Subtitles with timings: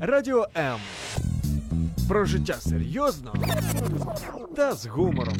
[0.00, 0.78] Радіо М.
[2.08, 3.34] Про життя серйозно
[4.56, 5.36] та з гумором.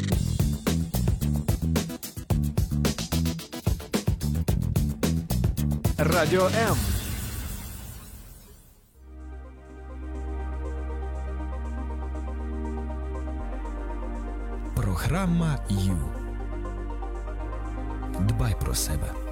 [5.98, 6.76] Радіо М.
[14.74, 15.98] Програма Ю.
[18.20, 19.25] Дбай про себе.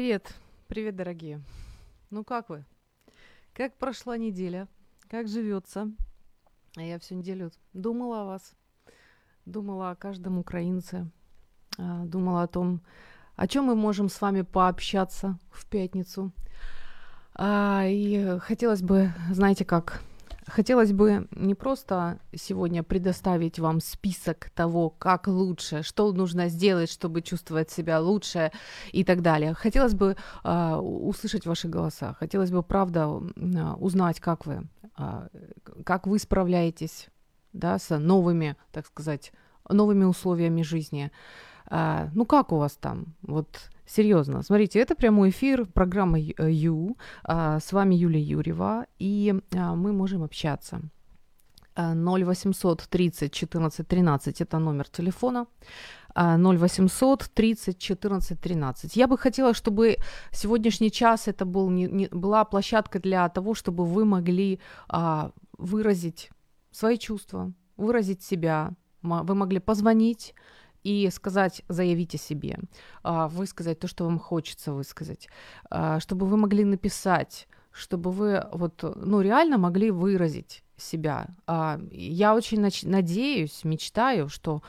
[0.00, 0.34] Привет,
[0.66, 1.42] привет, дорогие.
[2.08, 2.64] Ну как вы?
[3.52, 4.66] Как прошла неделя?
[5.10, 5.92] Как живется?
[6.74, 8.54] А я всю неделю думала о вас,
[9.44, 11.10] думала о каждом украинце,
[11.76, 12.80] а, думала о том,
[13.36, 16.32] о чем мы можем с вами пообщаться в пятницу.
[17.34, 20.02] А, и хотелось бы, знаете как,
[20.50, 27.22] Хотелось бы не просто сегодня предоставить вам список того, как лучше, что нужно сделать, чтобы
[27.22, 28.50] чувствовать себя лучше
[28.92, 29.54] и так далее.
[29.54, 32.14] Хотелось бы э, услышать ваши голоса.
[32.18, 35.28] Хотелось бы, правда, э, узнать, как вы, э,
[35.84, 37.08] как вы справляетесь
[37.52, 39.32] да, с новыми, так сказать,
[39.68, 41.12] новыми условиями жизни.
[41.70, 43.14] Э, ну как у вас там?
[43.22, 46.96] Вот Серьезно, смотрите, это прямой эфир программы э, Ю.
[47.24, 50.80] А, с вами Юлия Юрьева, и а, мы можем общаться.
[51.76, 55.46] 0800 30 14 13 это номер телефона.
[56.14, 58.96] 0800 30 14 13.
[58.96, 59.96] Я бы хотела, чтобы
[60.30, 66.30] сегодняшний час это был не, не, была площадка для того, чтобы вы могли а, выразить
[66.70, 68.70] свои чувства, выразить себя.
[69.02, 70.34] Вы могли позвонить,
[70.84, 72.58] и сказать, заявить о себе,
[73.02, 75.28] а, высказать то, что вам хочется высказать,
[75.70, 81.28] а, чтобы вы могли написать, чтобы вы вот, ну, реально могли выразить себя.
[81.46, 84.62] А, я очень надеюсь, мечтаю, что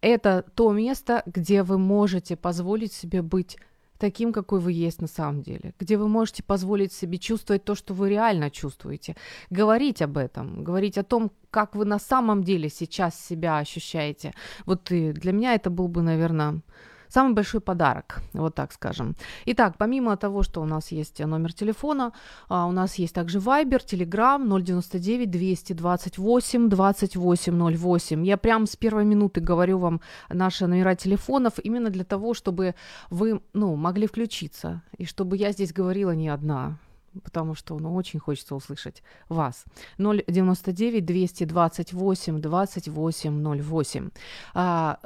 [0.00, 3.58] это то место, где вы можете позволить себе быть
[3.98, 7.94] таким, какой вы есть на самом деле, где вы можете позволить себе чувствовать то, что
[7.94, 9.16] вы реально чувствуете,
[9.50, 14.32] говорить об этом, говорить о том, как вы на самом деле сейчас себя ощущаете.
[14.66, 16.60] Вот и для меня это был бы, наверное,
[17.08, 19.16] Самый большой подарок, вот так скажем.
[19.46, 22.12] Итак, помимо того, что у нас есть номер телефона,
[22.48, 28.24] а, у нас есть также Viber, Telegram 099 228 2808.
[28.24, 32.74] Я прям с первой минуты говорю вам наши номера телефонов именно для того, чтобы
[33.10, 36.78] вы ну, могли включиться, и чтобы я здесь говорила не одна,
[37.22, 39.64] потому что ну, очень хочется услышать вас.
[39.98, 44.10] 099 228 2808.
[44.54, 44.98] А,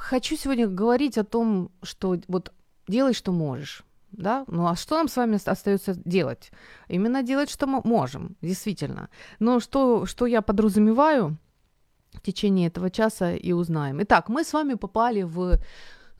[0.00, 2.52] хочу сегодня говорить о том, что вот
[2.88, 3.84] делай, что можешь.
[4.12, 4.44] Да?
[4.48, 6.50] Ну а что нам с вами остается делать?
[6.88, 9.08] Именно делать, что мы можем, действительно.
[9.38, 11.36] Но что, что я подразумеваю
[12.12, 14.02] в течение этого часа и узнаем.
[14.02, 15.58] Итак, мы с вами попали в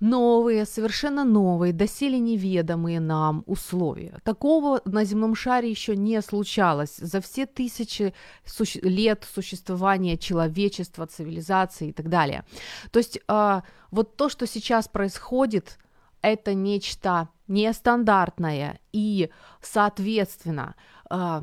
[0.00, 4.18] новые, совершенно новые, доселе неведомые нам условия.
[4.24, 11.88] Такого на земном шаре еще не случалось за все тысячи суще- лет существования человечества, цивилизации
[11.88, 12.44] и так далее.
[12.90, 15.78] То есть э, вот то, что сейчас происходит,
[16.22, 19.30] это нечто нестандартное и,
[19.60, 20.74] соответственно,
[21.10, 21.42] э,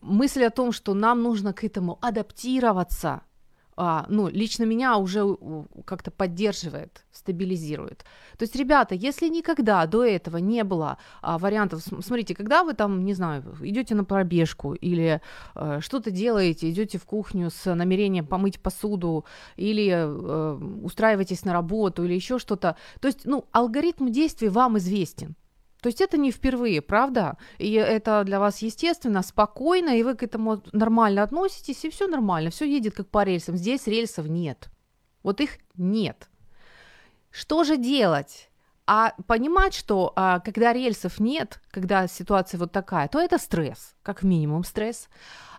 [0.00, 3.22] мысль о том, что нам нужно к этому адаптироваться–
[3.76, 5.36] а, ну, лично меня уже
[5.84, 8.04] как-то поддерживает, стабилизирует.
[8.36, 13.04] То есть, ребята, если никогда до этого не было а, вариантов, смотрите, когда вы там,
[13.04, 15.20] не знаю, идете на пробежку или
[15.54, 19.24] а, что-то делаете, идете в кухню с намерением помыть посуду
[19.56, 25.36] или а, устраиваетесь на работу или еще что-то, то есть, ну, алгоритм действий вам известен.
[25.80, 27.36] То есть это не впервые, правда?
[27.58, 32.50] И это для вас естественно, спокойно, и вы к этому нормально относитесь, и все нормально,
[32.50, 33.56] все едет как по рельсам.
[33.56, 34.68] Здесь рельсов нет.
[35.22, 36.28] Вот их нет.
[37.30, 38.50] Что же делать?
[38.86, 44.22] А понимать, что а, когда рельсов нет, когда ситуация вот такая, то это стресс, как
[44.22, 45.08] минимум стресс.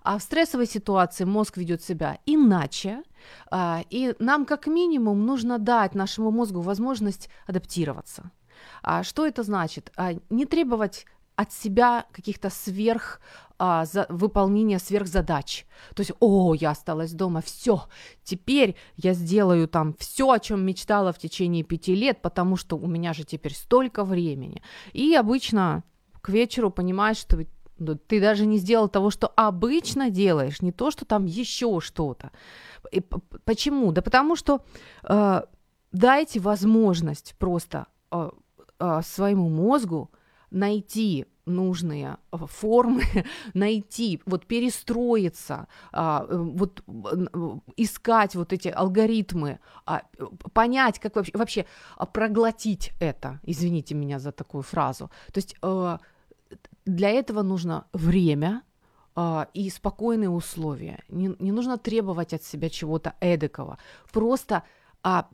[0.04, 3.04] А в стрессовой ситуации мозг ведет себя иначе,
[3.50, 8.32] а, и нам как минимум нужно дать нашему мозгу возможность адаптироваться.
[8.84, 9.92] А что это значит?
[9.96, 11.06] А, не требовать
[11.36, 13.20] от себя каких-то сверх
[13.58, 15.66] а, за, выполнения сверхзадач.
[15.96, 17.84] То есть, о, я осталась дома, все,
[18.24, 22.88] теперь я сделаю там все, о чем мечтала в течение пяти лет, потому что у
[22.88, 24.62] меня же теперь столько времени.
[24.94, 25.84] И обычно
[26.22, 27.38] к вечеру понимаешь, что
[27.78, 32.32] ну, ты даже не сделал того, что обычно делаешь, не то, что там еще что-то.
[32.92, 33.02] И
[33.44, 33.92] почему?
[33.92, 34.64] Да потому что
[35.04, 35.42] э,
[35.92, 38.30] дайте возможность просто э,
[38.82, 40.10] э, своему мозгу
[40.52, 43.04] найти нужные э, формы
[43.54, 50.02] найти, вот перестроиться, а, э, вот э, искать вот эти алгоритмы, а,
[50.54, 51.66] понять, как вообще, вообще
[52.14, 55.10] проглотить это, извините меня за такую фразу.
[55.32, 55.56] То есть
[56.86, 58.62] для этого нужно время,
[59.54, 61.04] и спокойные условия.
[61.10, 63.78] Не, не нужно требовать от себя чего-то эдакого.
[64.14, 64.64] Просто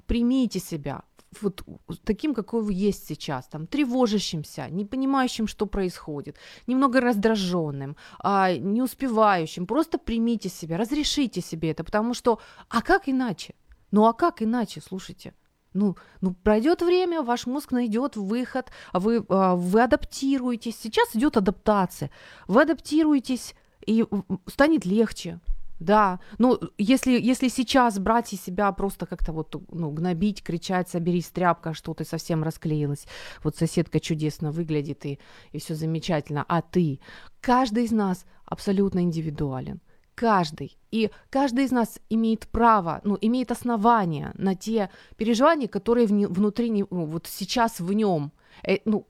[0.07, 1.03] примите себя,
[1.41, 1.63] вот
[2.03, 6.37] таким, какой вы есть сейчас, там, тревожащимся, не понимающим, что происходит,
[6.67, 9.65] немного раздраженным, а, не успевающим.
[9.65, 12.39] Просто примите себя, разрешите себе это, потому что,
[12.69, 13.55] а как иначе?
[13.91, 15.33] Ну а как иначе, слушайте?
[15.73, 20.77] Ну, ну пройдет время, ваш мозг найдет выход, вы, а, вы адаптируетесь.
[20.79, 22.09] Сейчас идет адаптация.
[22.47, 23.55] Вы адаптируетесь,
[23.87, 24.05] и
[24.47, 25.39] станет легче.
[25.79, 31.29] Да, ну, если, если сейчас брать и себя просто как-то вот, ну, гнобить, кричать, соберись,
[31.29, 33.05] тряпка, что ты совсем расклеилась,
[33.43, 35.19] вот соседка чудесно выглядит и,
[35.51, 36.99] и все замечательно, а ты,
[37.41, 39.81] каждый из нас абсолютно индивидуален,
[40.15, 46.27] каждый, и каждый из нас имеет право, ну, имеет основания на те переживания, которые вне,
[46.27, 48.31] внутри, ну, вот сейчас в нем,
[48.63, 49.05] э, ну,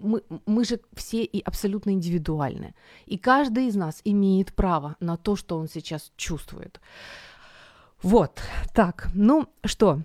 [0.00, 2.74] мы, мы же все и абсолютно индивидуальны.
[3.06, 6.80] И каждый из нас имеет право на то, что он сейчас чувствует.
[8.02, 8.40] Вот,
[8.74, 10.00] так, ну что,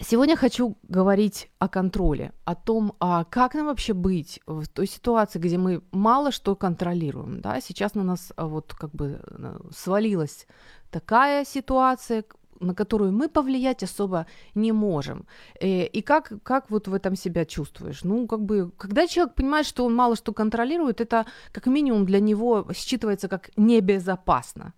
[0.00, 5.40] Сегодня хочу говорить о контроле, о том, а как нам вообще быть в той ситуации,
[5.40, 7.40] где мы мало что контролируем.
[7.40, 7.60] Да?
[7.60, 10.46] Сейчас на нас а, вот как бы э, свалилась
[10.92, 12.24] такая ситуация,
[12.60, 15.26] на которую мы повлиять особо не можем.
[15.60, 18.04] Э, и как, как вот в этом себя чувствуешь?
[18.04, 22.20] Ну, как бы, когда человек понимает, что он мало что контролирует, это как минимум для
[22.20, 24.72] него считывается как небезопасно.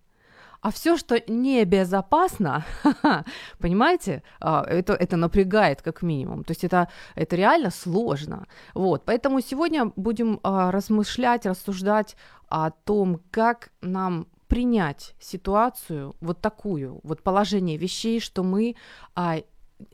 [0.61, 2.63] А все, что небезопасно,
[3.59, 6.43] понимаете, а, это, это напрягает как минимум.
[6.43, 8.45] То есть это, это реально сложно.
[8.75, 9.03] Вот.
[9.05, 12.15] Поэтому сегодня будем а, размышлять, рассуждать
[12.47, 18.75] о том, как нам принять ситуацию вот такую, вот положение вещей, что мы
[19.15, 19.37] а,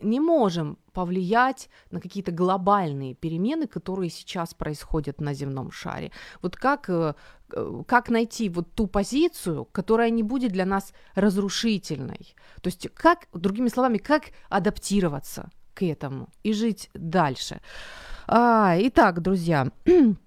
[0.02, 6.12] не можем повлиять на какие-то глобальные перемены, которые сейчас происходят на земном шаре.
[6.42, 7.14] Вот как, э,
[7.86, 12.36] как найти вот ту позицию, которая не будет для нас разрушительной?
[12.64, 17.62] То есть как, другими словами, как адаптироваться к этому и жить дальше?
[18.26, 19.72] А, итак, друзья,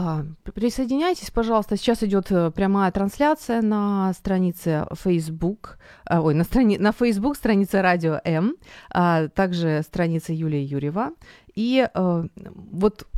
[0.00, 0.24] А,
[0.54, 1.76] присоединяйтесь, пожалуйста.
[1.76, 7.82] Сейчас идет э, прямая трансляция на странице Facebook, а, ой, на, страни, на Facebook страница
[7.82, 8.54] Радио М,
[8.92, 11.10] а также страница Юлии Юрьева.
[11.56, 13.08] И э, вот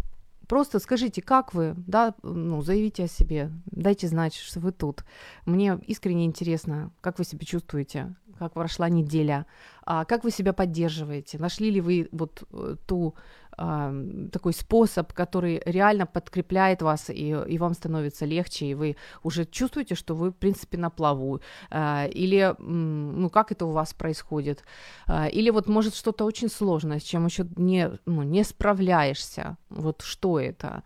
[0.49, 5.05] просто скажите, как вы, да, ну, заявите о себе, дайте знать, что вы тут.
[5.45, 9.45] Мне искренне интересно, как вы себя чувствуете, как прошла неделя,
[9.85, 13.15] как вы себя поддерживаете, нашли ли вы вот э, ту
[13.57, 19.95] такой способ, который реально подкрепляет вас, и, и вам становится легче, и вы уже чувствуете,
[19.95, 21.41] что вы, в принципе, на плаву.
[21.71, 24.65] А, или, ну, как это у вас происходит?
[25.07, 29.57] А, или вот, может, что-то очень сложное, с чем еще не, ну, не справляешься.
[29.69, 30.83] Вот что это?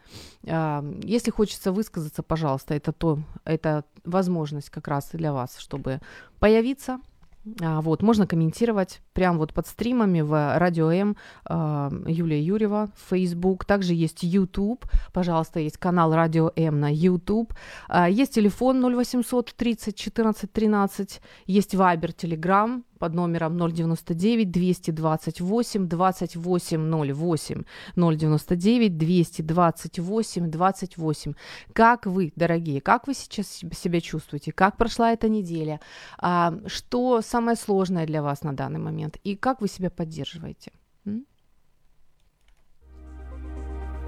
[0.46, 6.00] А, если хочется высказаться, пожалуйста, это то, это возможность как раз для вас, чтобы
[6.38, 7.00] появиться,
[7.44, 11.16] вот, можно комментировать прямо вот под стримами в Радио М
[11.48, 13.64] э, Юлия Юрьева, Facebook.
[13.64, 17.52] Также есть YouTube, пожалуйста, есть канал Радио М на YouTube.
[17.88, 27.63] Э, есть телефон 0800 30 14 13, есть Viber, Telegram, под номером 099 228 2808
[27.95, 31.33] 099 228 28.
[31.73, 34.51] Как вы, дорогие, как вы сейчас себя чувствуете?
[34.51, 35.79] Как прошла эта неделя?
[36.17, 39.17] А, что самое сложное для вас на данный момент?
[39.23, 40.71] И как вы себя поддерживаете?
[41.07, 41.25] М?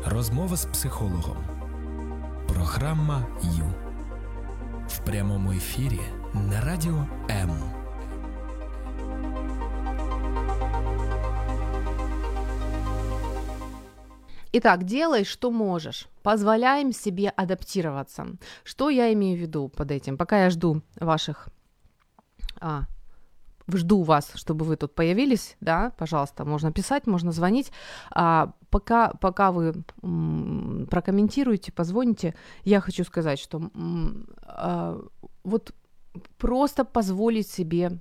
[0.05, 1.37] Розмова з психологом.
[2.47, 3.91] Програма Ю
[4.87, 5.99] в прямому ефірі
[6.33, 7.49] на радіо М.
[14.52, 16.08] Итак, делай, что можешь.
[16.22, 18.26] Позволяем себе адаптироваться.
[18.64, 20.16] Что я имею в виду под этим?
[20.16, 21.48] Пока я жду ваших...
[22.60, 22.84] А,
[23.68, 27.72] жду вас, чтобы вы тут появились, да, пожалуйста, можно писать, можно звонить.
[28.10, 32.34] А, пока, пока вы м, прокомментируете, позвоните,
[32.64, 35.00] я хочу сказать, что м, а,
[35.44, 35.72] вот
[36.38, 37.98] просто позволить себе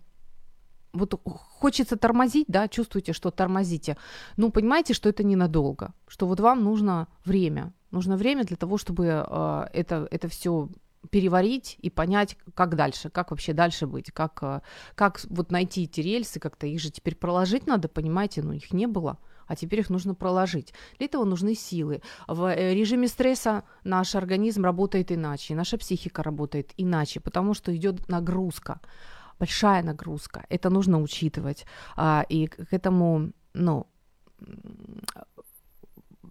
[0.95, 3.97] вот хочется тормозить, да, чувствуете, что тормозите,
[4.37, 9.05] ну, понимаете, что это ненадолго, что вот вам нужно время, нужно время для того, чтобы
[9.05, 10.69] э, это, это все
[11.11, 14.61] переварить и понять, как дальше, как вообще дальше быть, как, э,
[14.95, 18.87] как вот найти эти рельсы, как-то их же теперь проложить надо, понимаете, ну их не
[18.87, 20.73] было а теперь их нужно проложить.
[20.97, 22.01] Для этого нужны силы.
[22.27, 28.07] В э, режиме стресса наш организм работает иначе, наша психика работает иначе, потому что идет
[28.09, 28.79] нагрузка,
[29.39, 30.45] большая нагрузка.
[30.49, 31.65] Это нужно учитывать.
[31.95, 33.87] А, и к этому, ну,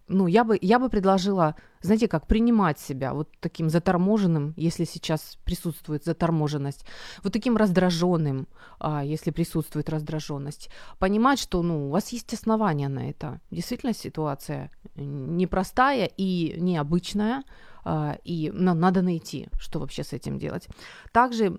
[0.08, 5.38] ну, я бы, я бы предложила, знаете, как принимать себя вот таким заторможенным, если сейчас
[5.44, 6.84] присутствует заторможенность,
[7.23, 8.46] вот таким раздраженным,
[8.78, 10.70] а, если присутствует раздраженность.
[10.99, 13.40] Понимать, что, ну, у вас есть основания на это.
[13.50, 17.42] Действительно, ситуация непростая и необычная,
[17.84, 20.68] а, и надо найти, что вообще с этим делать.
[21.12, 21.58] Также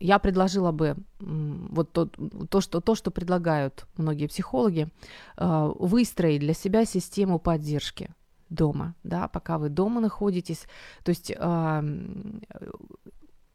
[0.00, 2.06] я предложила бы вот то,
[2.50, 4.88] то, что, то, что предлагают многие психологи,
[5.36, 8.10] э, выстроить для себя систему поддержки
[8.48, 10.66] дома, да, пока вы дома находитесь.
[11.04, 11.30] То есть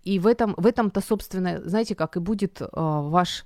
[0.06, 3.44] и в этом, в этом-то, собственно, знаете, как и будет э, ваш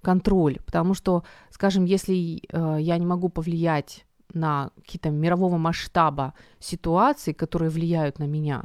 [0.00, 7.32] контроль, потому что, скажем, если э, я не могу повлиять на какие-то мирового масштаба ситуации,
[7.32, 8.64] которые влияют на меня,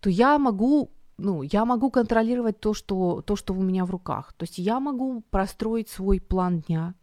[0.00, 4.32] то я могу ну, я могу контролировать то что, то, что у меня в руках.
[4.32, 6.94] То есть я могу простроить свой план дня,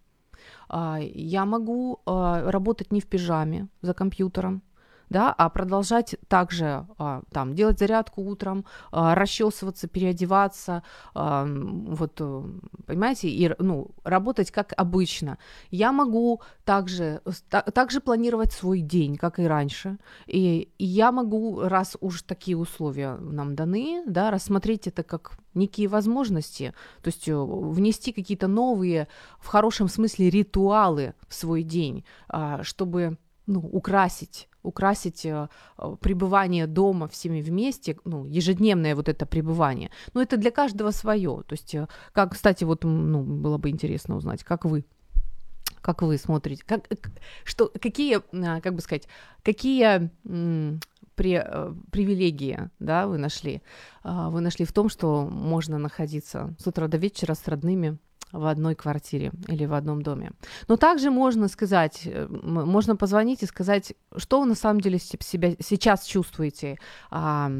[0.69, 4.61] а, я могу а, работать не в пижаме за компьютером,
[5.11, 12.43] да, а продолжать также а, там делать зарядку утром, а, расчесываться, переодеваться, а, вот, э,
[12.85, 15.37] понимаете, и ну, работать как обычно.
[15.69, 21.59] Я могу также, так, также планировать свой день, как и раньше, и, и я могу,
[21.59, 27.35] раз уж такие условия нам даны, да, рассмотреть это как некие возможности, то есть э,
[27.35, 32.05] внести какие-то новые, в хорошем смысле, ритуалы в свой день,
[32.61, 33.17] чтобы
[33.51, 39.89] ну, украсить украсить э, э, пребывание дома всеми вместе, ну, ежедневное вот это пребывание.
[40.13, 41.43] Но это для каждого свое.
[41.47, 44.85] То есть, э, как, кстати, вот, ну, было бы интересно узнать, как вы
[45.81, 46.87] как вы смотрите, как,
[47.43, 48.21] что, какие,
[48.59, 49.07] как бы сказать,
[49.43, 50.11] какие
[51.15, 51.43] при,
[51.91, 53.63] привилегии, да, вы нашли?
[54.03, 57.97] А, вы нашли в том, что можно находиться с утра до вечера с родными,
[58.31, 60.31] в одной квартире или в одном доме.
[60.67, 65.55] Но также можно сказать, э, можно позвонить и сказать, что вы на самом деле себя
[65.59, 66.77] сейчас чувствуете,
[67.09, 67.51] а,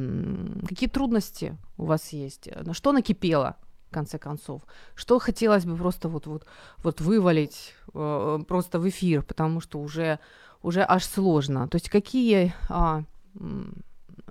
[0.68, 3.56] какие трудности у вас есть, на что накипело,
[3.90, 4.62] в конце концов,
[4.96, 6.46] что хотелось бы просто вот, вот,
[6.78, 10.20] вот вывалить э, просто в эфир, потому что уже,
[10.64, 11.68] уже аж сложно.
[11.68, 12.54] То есть какие...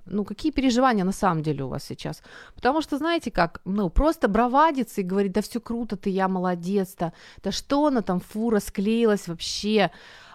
[0.05, 2.21] Ну, какие переживания на самом деле у вас сейчас?
[2.55, 6.95] Потому что, знаете как, ну, просто бравадиться и говорить, да все круто, ты, я молодец,
[6.99, 9.91] да, да что она там, фура склеилась вообще.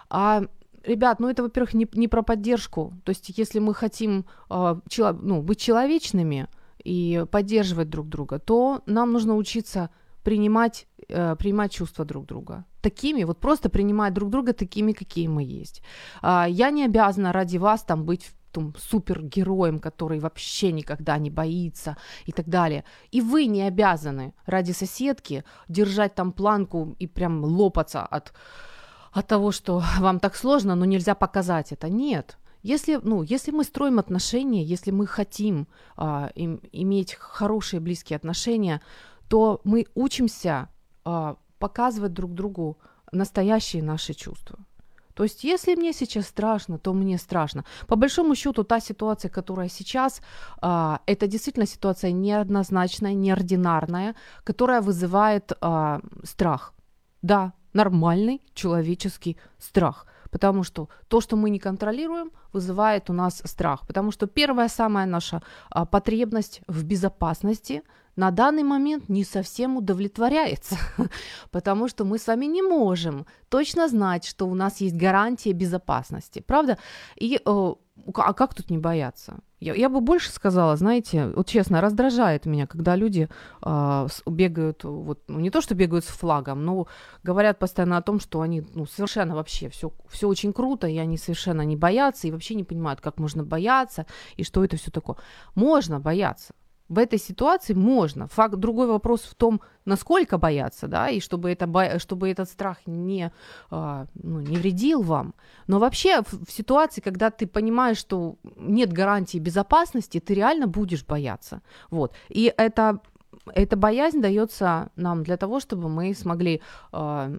[0.09, 0.43] А
[0.87, 2.93] ребят, ну это, во-первых, не, не про поддержку.
[3.03, 6.47] То есть, если мы хотим э, чело, ну, быть человечными
[6.83, 9.89] и поддерживать друг друга, то нам нужно учиться
[10.23, 12.65] принимать, э, принимать чувства друг друга.
[12.81, 15.81] Такими, вот просто принимать друг друга такими, какие мы есть.
[16.23, 21.95] Э, я не обязана ради вас там быть там, супергероем, который вообще никогда не боится
[22.25, 22.83] и так далее.
[23.11, 28.33] И вы не обязаны ради соседки держать там планку и прям лопаться от,
[29.11, 31.89] от того, что вам так сложно, но нельзя показать это.
[31.89, 32.37] Нет.
[32.63, 38.81] Если, ну, если мы строим отношения, если мы хотим а, им, иметь хорошие близкие отношения,
[39.29, 40.67] то мы учимся
[41.05, 42.77] а, показывать друг другу
[43.11, 44.57] настоящие наши чувства.
[45.17, 47.63] То есть, если мне сейчас страшно, то мне страшно.
[47.87, 50.21] По большому счету, та ситуация, которая сейчас,
[50.61, 56.73] а, это действительно ситуация неоднозначная, неординарная, которая вызывает а, страх.
[57.23, 60.05] Да, нормальный человеческий страх.
[60.37, 63.87] Потому что то, что мы не контролируем, вызывает у нас страх.
[63.87, 65.41] Потому что первая самая наша
[65.71, 67.81] а, потребность в безопасности
[68.15, 70.77] на данный момент не совсем удовлетворяется,
[71.51, 76.43] потому что мы с вами не можем точно знать, что у нас есть гарантия безопасности,
[76.47, 76.77] правда?
[77.15, 77.73] И э,
[78.13, 79.39] а как тут не бояться?
[79.59, 83.27] Я, я бы больше сказала, знаете, вот честно, раздражает меня, когда люди
[83.63, 86.87] э, бегают, вот, ну, не то, что бегают с флагом, но
[87.23, 91.17] говорят постоянно о том, что они ну, совершенно вообще все, все очень круто, и они
[91.17, 95.17] совершенно не боятся, и вообще не понимают, как можно бояться, и что это все такое.
[95.55, 96.53] Можно бояться,
[96.89, 98.27] в этой ситуации можно.
[98.27, 103.31] Факт, другой вопрос в том, насколько бояться, да, и чтобы, это, чтобы этот страх не,
[103.69, 105.33] а, ну, не вредил вам.
[105.67, 111.61] Но вообще в, ситуации, когда ты понимаешь, что нет гарантии безопасности, ты реально будешь бояться.
[111.89, 112.13] Вот.
[112.29, 112.99] И это
[113.53, 117.37] эта боязнь дается нам для того, чтобы мы смогли э,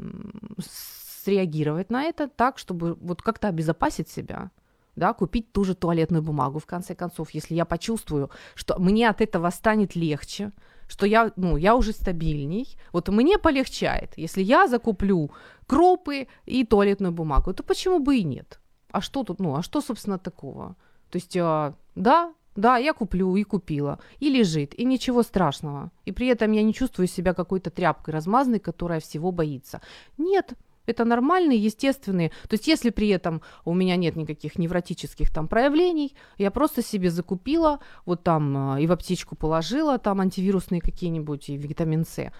[1.25, 4.51] среагировать на это так, чтобы вот как-то обезопасить себя
[4.99, 9.21] да, купить ту же туалетную бумагу, в конце концов, если я почувствую, что мне от
[9.21, 10.53] этого станет легче,
[10.89, 15.31] что я, ну, я уже стабильней, вот мне полегчает, если я закуплю
[15.67, 18.61] кропы и туалетную бумагу, то почему бы и нет?
[18.91, 20.77] А что тут, ну, а что, собственно, такого?
[21.11, 25.91] То есть, а, да, да, я куплю и купила, и лежит, и ничего страшного.
[26.07, 29.81] И при этом я не чувствую себя какой-то тряпкой размазанной, которая всего боится.
[30.17, 30.55] Нет,
[30.89, 32.31] это нормальные, естественные.
[32.49, 37.11] То есть если при этом у меня нет никаких невротических там проявлений, я просто себе
[37.11, 42.33] закупила, вот там а, и в аптечку положила, там антивирусные какие-нибудь, и витамин С.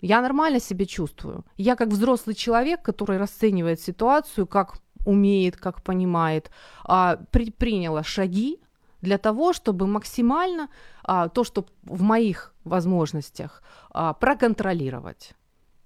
[0.00, 1.44] Я нормально себя чувствую.
[1.56, 6.50] Я как взрослый человек, который расценивает ситуацию, как умеет, как понимает,
[6.84, 8.60] а, предприняла шаги
[9.00, 10.68] для того, чтобы максимально
[11.02, 15.34] а, то, что в моих возможностях, проконтролировать.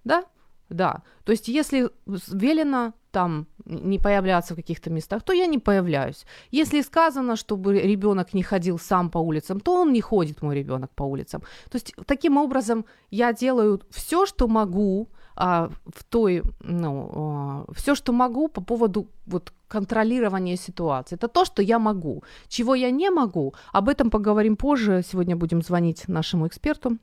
[0.05, 0.25] Да?
[0.69, 1.03] Да.
[1.25, 6.27] То есть, если велено там не появляться в каких-то местах, то я не появляюсь.
[6.51, 10.91] Если сказано, чтобы ребенок не ходил сам по улицам, то он не ходит, мой ребенок,
[10.95, 11.43] по улицам.
[11.71, 17.95] То есть, таким образом, я делаю все, что могу а, в той, ну, а, все,
[17.95, 21.17] что могу по поводу вот контролирования ситуации.
[21.17, 22.25] Это то, что я могу.
[22.49, 25.03] Чего я не могу, об этом поговорим позже.
[25.07, 26.99] Сегодня будем звонить нашему эксперту,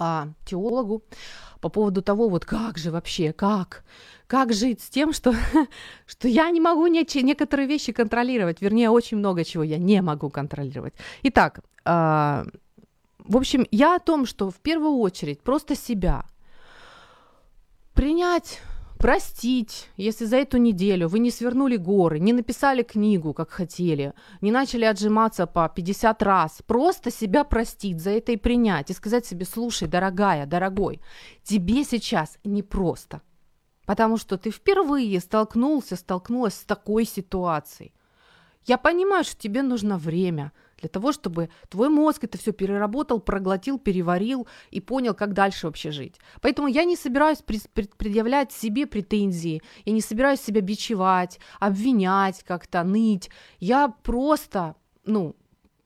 [0.00, 1.04] а, теологу
[1.60, 3.84] по поводу того, вот как же вообще, как,
[4.26, 5.34] как жить с тем, что,
[6.06, 10.30] что я не могу не, некоторые вещи контролировать, вернее, очень много чего я не могу
[10.30, 10.94] контролировать.
[11.22, 12.44] Итак, э,
[13.18, 16.24] в общем, я о том, что в первую очередь просто себя
[17.92, 18.60] принять
[19.00, 24.52] простить, если за эту неделю вы не свернули горы, не написали книгу, как хотели, не
[24.52, 29.46] начали отжиматься по 50 раз, просто себя простить, за это и принять, и сказать себе,
[29.46, 31.00] слушай, дорогая, дорогой,
[31.42, 33.22] тебе сейчас непросто,
[33.86, 37.94] потому что ты впервые столкнулся, столкнулась с такой ситуацией.
[38.66, 43.78] Я понимаю, что тебе нужно время, для того, чтобы твой мозг это все переработал, проглотил,
[43.78, 46.16] переварил и понял, как дальше вообще жить.
[46.40, 53.30] Поэтому я не собираюсь предъявлять себе претензии, я не собираюсь себя бичевать, обвинять как-то, ныть.
[53.58, 55.36] Я просто, ну,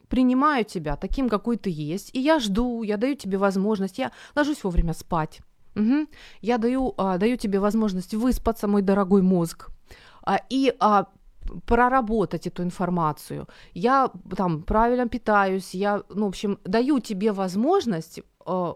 [0.08, 4.62] принимаю тебя таким, какой ты есть, и я жду, я даю тебе возможность, я ложусь
[4.62, 5.40] вовремя спать.
[5.74, 6.06] Угу.
[6.40, 9.70] Я даю, а, даю тебе возможность выспаться, мой дорогой мозг,
[10.22, 11.06] а, и а,
[11.66, 13.46] проработать эту информацию.
[13.74, 18.74] Я там правильно питаюсь, я, ну, в общем, даю тебе возможность э,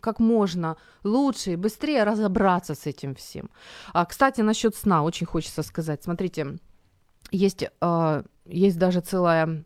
[0.00, 3.50] как можно лучше и быстрее разобраться с этим всем.
[3.92, 6.02] А, кстати, насчет сна очень хочется сказать.
[6.02, 6.58] Смотрите,
[7.30, 9.64] есть, э, есть даже целое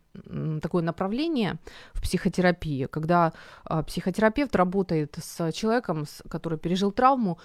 [0.61, 1.57] такое направление
[1.93, 3.33] в психотерапии, когда
[3.69, 7.37] э, психотерапевт работает с человеком, который пережил травму,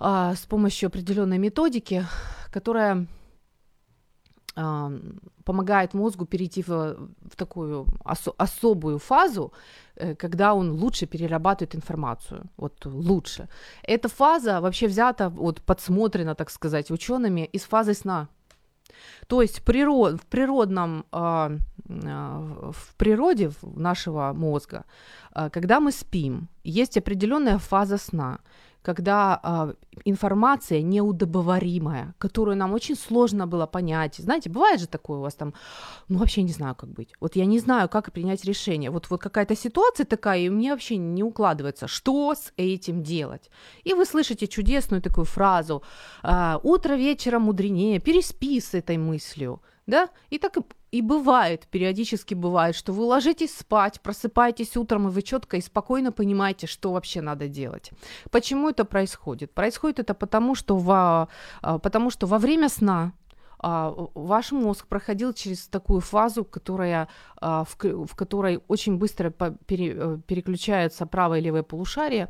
[0.00, 2.04] с помощью определенной методики,
[2.52, 3.06] которая
[5.44, 6.96] помогает мозгу перейти в,
[7.30, 9.52] в такую ос- особую фазу,
[9.96, 13.48] э, когда он лучше перерабатывает информацию, вот лучше.
[13.82, 18.28] Эта фаза вообще взята, вот подсмотрена, так сказать, учеными из фазы сна.
[19.26, 24.84] То есть природ, в природном, э, в природе нашего мозга,
[25.34, 28.38] э, когда мы спим, есть определенная фаза сна
[28.84, 34.16] когда э, информация неудобоваримая, которую нам очень сложно было понять.
[34.16, 35.54] Знаете, бывает же такое у вас там,
[36.08, 37.12] ну вообще не знаю, как быть.
[37.20, 38.90] Вот я не знаю, как принять решение.
[38.90, 43.50] Вот, вот какая-то ситуация такая, и мне вообще не укладывается, что с этим делать.
[43.84, 45.82] И вы слышите чудесную такую фразу
[46.22, 50.56] э, «утро вечера мудренее», переспи с этой мыслью да, и так
[50.94, 56.12] и, бывает, периодически бывает, что вы ложитесь спать, просыпаетесь утром, и вы четко и спокойно
[56.12, 57.90] понимаете, что вообще надо делать.
[58.30, 59.52] Почему это происходит?
[59.52, 61.28] Происходит это потому, что во,
[61.62, 63.12] а, потому что во время сна
[63.58, 67.08] а, ваш мозг проходил через такую фазу, которая,
[67.40, 69.30] а, в, в которой очень быстро
[69.66, 72.28] пере, э, переключаются правое и левое полушарие,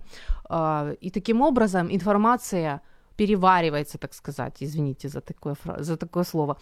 [1.02, 2.80] и таким образом информация
[3.16, 6.56] переваривается, так сказать, извините за такое, за такое слово,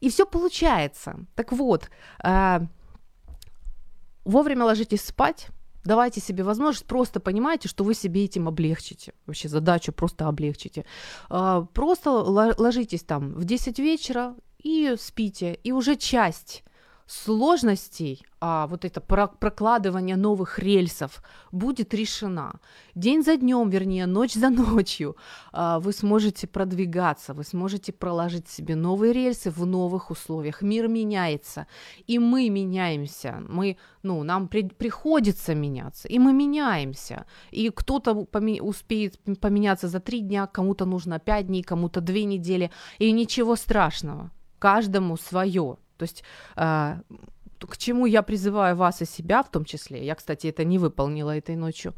[0.00, 1.16] и все получается.
[1.34, 1.90] Так вот,
[2.24, 2.60] э,
[4.24, 5.48] вовремя ложитесь спать,
[5.84, 9.12] давайте себе возможность, просто понимайте, что вы себе этим облегчите.
[9.26, 10.84] Вообще задачу просто облегчите.
[11.30, 16.64] Э, просто ложитесь там в 10 вечера и спите, и уже часть
[17.06, 22.60] сложностей, а, вот это прокладывание новых рельсов будет решена.
[22.94, 25.16] День за днем, вернее, ночь за ночью
[25.52, 30.62] а, вы сможете продвигаться, вы сможете проложить себе новые рельсы в новых условиях.
[30.62, 31.66] Мир меняется,
[32.06, 33.42] и мы меняемся.
[33.48, 37.26] Мы, ну, нам при, приходится меняться, и мы меняемся.
[37.52, 42.72] И кто-то поме- успеет поменяться за три дня, кому-то нужно пять дней, кому-то две недели,
[42.98, 44.32] и ничего страшного.
[44.58, 46.24] Каждому свое То есть
[46.56, 47.00] э,
[47.58, 51.36] к чему я призываю вас и себя в том числе, я, кстати, это не выполнила
[51.36, 51.94] этой ночью,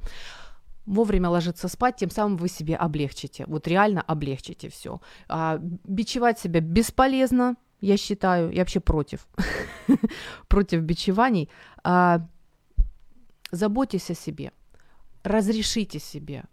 [0.86, 5.00] вовремя ложиться спать, тем самым вы себе облегчите, вот реально облегчите все.
[5.28, 9.26] А, бичевать себя бесполезно, я считаю, я вообще против,
[10.48, 11.48] против бичеваний.
[11.84, 12.26] А,
[13.50, 14.52] заботьтесь о себе,
[15.22, 16.44] разрешите себе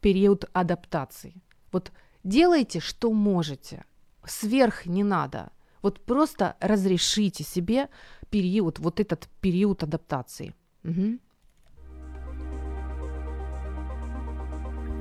[0.00, 1.42] период адаптации.
[1.72, 1.92] Вот
[2.24, 3.84] делайте, что можете,
[4.24, 5.50] сверх не надо.
[5.82, 7.88] Вот просто разрешите себе
[8.30, 10.52] период, вот этот период адаптации.
[10.84, 11.18] Угу.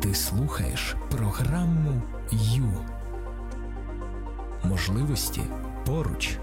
[0.01, 2.85] Ти слухаєш програму Ю.
[4.63, 5.41] Можливості
[5.85, 6.37] поруч.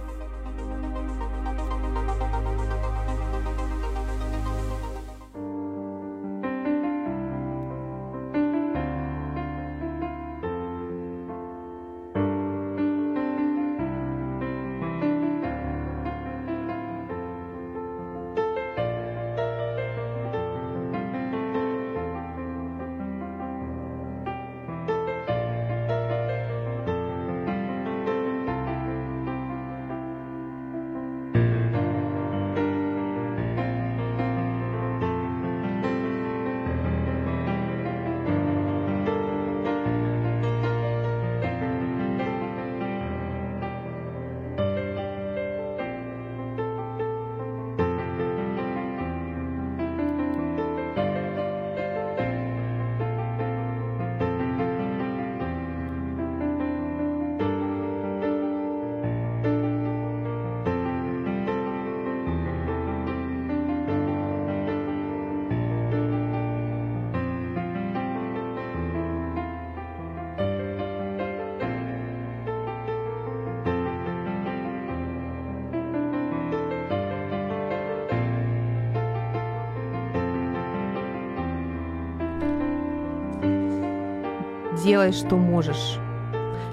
[84.85, 85.97] Делай, что можешь.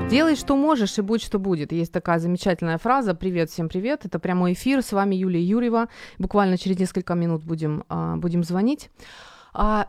[0.09, 1.71] Делай, что можешь, и будь, что будет.
[1.71, 3.15] Есть такая замечательная фраза.
[3.15, 4.03] Привет, всем привет.
[4.05, 4.81] Это прямой эфир.
[4.81, 5.87] С вами Юлия Юрьева.
[6.19, 8.89] Буквально через несколько минут будем, а, будем звонить.
[9.53, 9.87] А,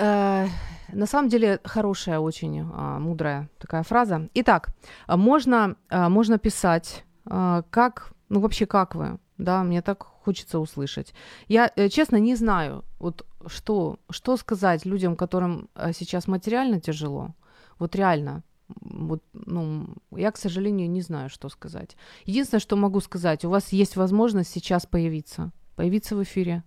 [0.00, 0.46] а,
[0.92, 4.28] на самом деле хорошая, очень а, мудрая такая фраза.
[4.34, 4.74] Итак,
[5.06, 11.14] можно, а, можно писать, а, как, ну вообще как вы, да, мне так хочется услышать.
[11.46, 17.34] Я, э, честно, не знаю, вот что, что сказать людям, которым э, сейчас материально тяжело,
[17.78, 18.42] вот реально.
[18.80, 21.96] Вот, ну, я, к сожалению, не знаю, что сказать.
[22.24, 26.64] Единственное, что могу сказать, у вас есть возможность сейчас появиться, появиться в эфире,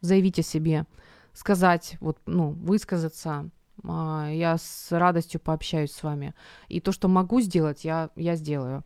[0.00, 0.86] заявить о себе,
[1.32, 3.50] сказать, вот, ну, высказаться.
[3.84, 6.34] А, я с радостью пообщаюсь с вами.
[6.68, 8.84] И то, что могу сделать, я, я сделаю.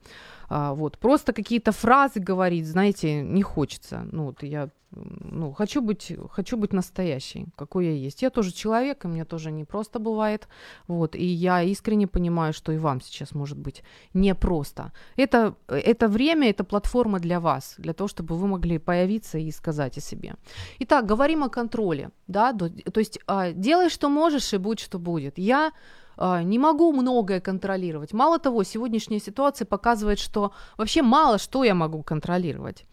[0.54, 0.98] А, вот.
[0.98, 4.06] Просто какие-то фразы говорить, знаете, не хочется.
[4.12, 8.22] Ну, вот я ну, хочу быть, хочу быть настоящей, какой я есть.
[8.22, 10.48] Я тоже человек, и мне тоже не просто бывает.
[10.88, 13.82] Вот, и я искренне понимаю, что и вам сейчас может быть
[14.14, 14.92] непросто.
[15.16, 19.98] Это, это время, это платформа для вас, для того, чтобы вы могли появиться и сказать
[19.98, 20.34] о себе.
[20.80, 25.38] Итак, говорим о контроле, да, то, есть а, делай, что можешь, и будь, что будет.
[25.38, 25.72] Я
[26.18, 28.12] не могу многое контролировать.
[28.12, 32.84] Мало того, сегодняшняя ситуация показывает, что вообще мало что я могу контролировать.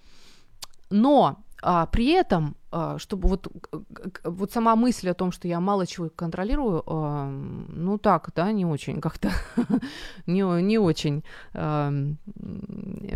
[0.89, 3.47] Но а, при этом, а, чтобы вот,
[4.23, 8.65] вот сама мысль о том, что я мало чего контролирую, а, ну так, да, не
[8.65, 9.31] очень как-то,
[10.25, 11.91] не, не очень а,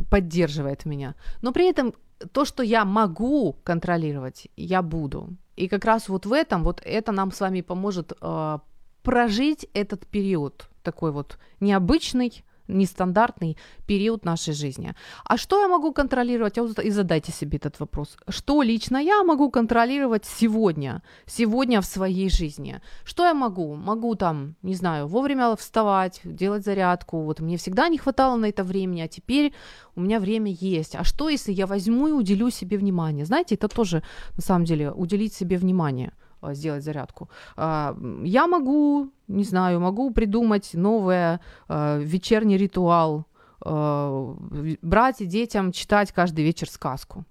[0.10, 1.16] поддерживает меня.
[1.42, 1.94] Но при этом
[2.32, 5.30] то, что я могу контролировать, я буду.
[5.56, 8.60] И как раз вот в этом, вот это нам с вами поможет а,
[9.04, 14.94] прожить этот период такой вот необычный, нестандартный период нашей жизни.
[15.26, 16.58] А что я могу контролировать?
[16.84, 18.18] И задайте себе этот вопрос.
[18.30, 22.82] Что лично я могу контролировать сегодня, сегодня в своей жизни?
[23.04, 23.76] Что я могу?
[23.76, 27.24] Могу там, не знаю, вовремя вставать, делать зарядку.
[27.24, 29.54] Вот мне всегда не хватало на это времени, а теперь
[29.96, 30.96] у меня время есть.
[30.96, 33.26] А что, если я возьму и уделю себе внимание?
[33.26, 34.04] Знаете, это тоже,
[34.36, 36.14] на самом деле, уделить себе внимание–
[36.52, 37.30] сделать зарядку.
[37.56, 43.26] А, я могу, не знаю, могу придумать новый а, вечерний ритуал,
[44.82, 47.24] брать и детям читать каждый вечер сказку.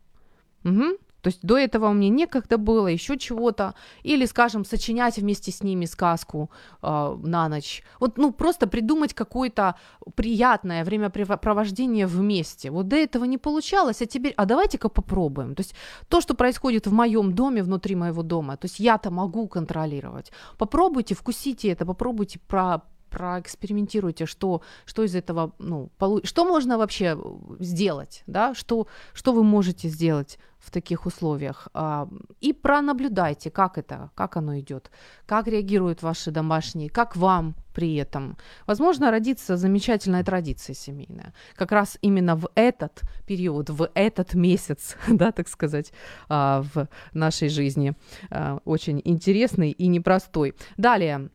[0.64, 0.96] Угу.
[1.23, 3.75] То есть до этого мне некогда было, еще чего-то.
[4.03, 6.51] Или, скажем, сочинять вместе с ними сказку
[6.83, 7.83] э, на ночь.
[8.01, 9.77] Вот, ну, просто придумать какое-то
[10.15, 12.71] приятное времяпрепровождение вместе.
[12.71, 15.55] Вот до этого не получалось, а теперь, а давайте-ка попробуем.
[15.55, 15.75] То есть
[16.09, 20.33] то, что происходит в моем доме, внутри моего дома, то есть я-то могу контролировать.
[20.59, 26.20] Попробуйте, вкусите это, попробуйте про проэкспериментируйте, что, что из этого, ну, полу...
[26.25, 27.18] что можно вообще
[27.61, 31.68] сделать, да, что, что вы можете сделать в таких условиях.
[31.75, 32.09] А,
[32.40, 34.90] и пронаблюдайте, как это, как оно идет,
[35.27, 38.37] как реагируют ваши домашние, как вам при этом.
[38.66, 41.35] Возможно, родится замечательная традиция семейная.
[41.57, 45.92] Как раз именно в этот период, в этот месяц, да, так сказать,
[46.29, 47.94] а, в нашей жизни.
[48.31, 50.55] А, очень интересный и непростой.
[50.77, 51.29] Далее.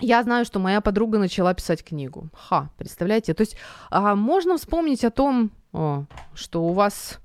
[0.00, 2.28] Я знаю, что моя подруга начала писать книгу.
[2.32, 3.34] Ха, представляете?
[3.34, 3.56] То есть
[3.90, 7.18] а, можно вспомнить о том, о, что у вас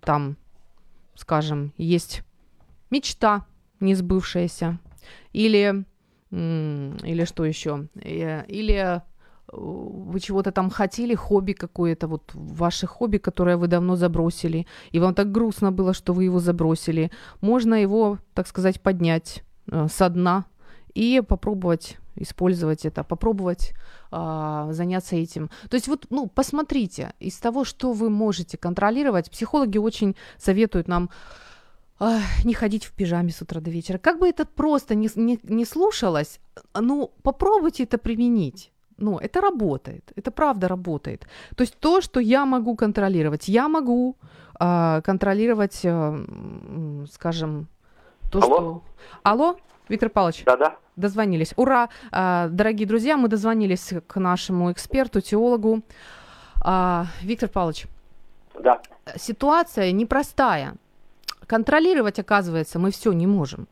[0.00, 0.36] там
[1.22, 2.22] скажем, есть
[2.90, 3.46] мечта
[3.80, 4.78] не сбывшаяся,
[5.32, 5.84] или,
[6.30, 9.00] или что еще, э, или э,
[9.48, 15.14] вы чего-то там хотели, хобби какое-то, вот ваше хобби, которое вы давно забросили, и вам
[15.14, 20.44] так грустно было, что вы его забросили, можно его, так сказать, поднять э, со дна
[20.94, 23.72] и попробовать использовать это, попробовать
[24.10, 25.50] э, заняться этим.
[25.68, 31.10] То есть вот, ну, посмотрите, из того, что вы можете контролировать, психологи очень советуют нам
[32.00, 33.98] э, не ходить в пижаме с утра до вечера.
[33.98, 36.40] Как бы это просто не, не, не слушалось,
[36.74, 38.72] ну, попробуйте это применить.
[38.98, 41.26] Ну, это работает, это правда работает.
[41.56, 44.16] То есть то, что я могу контролировать, я могу
[44.60, 46.24] э, контролировать, э,
[47.10, 47.66] скажем,
[48.30, 48.56] то, Алло?
[48.56, 48.82] что...
[49.22, 49.56] Алло,
[49.88, 50.44] Виктор Павлович?
[50.44, 50.76] Да-да.
[50.96, 51.52] Дозвонились.
[51.56, 51.88] Ура!
[52.10, 55.82] А, дорогие друзья, мы дозвонились к нашему эксперту, теологу.
[56.62, 57.86] А, Виктор Павлович.
[58.62, 58.80] Да.
[59.16, 60.74] Ситуация непростая.
[61.46, 63.66] Контролировать, оказывается, мы все не можем.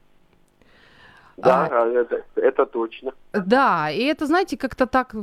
[1.42, 3.12] Да, а, это, это точно.
[3.32, 5.14] Да, и это, знаете, как-то так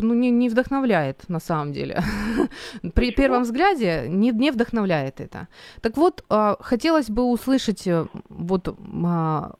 [0.00, 2.02] ну, не, не вдохновляет на самом деле.
[2.82, 3.16] При Почему?
[3.16, 5.48] первом взгляде не, не вдохновляет это.
[5.82, 8.68] Так вот, а, хотелось бы услышать э, вот
[9.04, 9.52] а,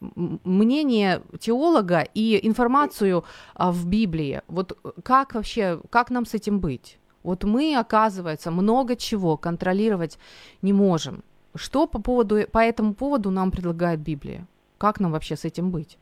[0.44, 4.40] мнение теолога и информацию а, в Библии.
[4.48, 6.98] Вот как вообще, как нам с этим быть?
[7.22, 10.18] Вот мы, оказывается, много чего контролировать
[10.62, 11.22] не можем.
[11.54, 14.46] Что по, поводу, по этому поводу нам предлагает Библия?
[14.78, 15.98] Как нам вообще с этим быть?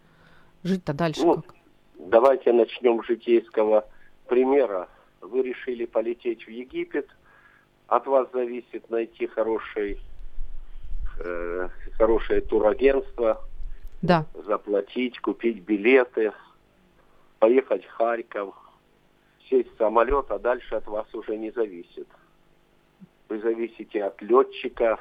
[0.62, 1.54] Жить-то дальше ну, как?
[1.98, 3.88] Давайте начнем с житейского
[4.26, 4.88] примера.
[5.22, 7.08] Вы решили полететь в Египет.
[7.88, 9.98] От вас зависит найти хороший,
[11.20, 13.40] э, хорошее турагентство,
[14.02, 14.26] да.
[14.46, 16.32] заплатить, купить билеты,
[17.38, 18.54] поехать в Харьков,
[19.48, 22.08] сесть в самолет, а дальше от вас уже не зависит.
[23.28, 24.98] Вы зависите от летчика,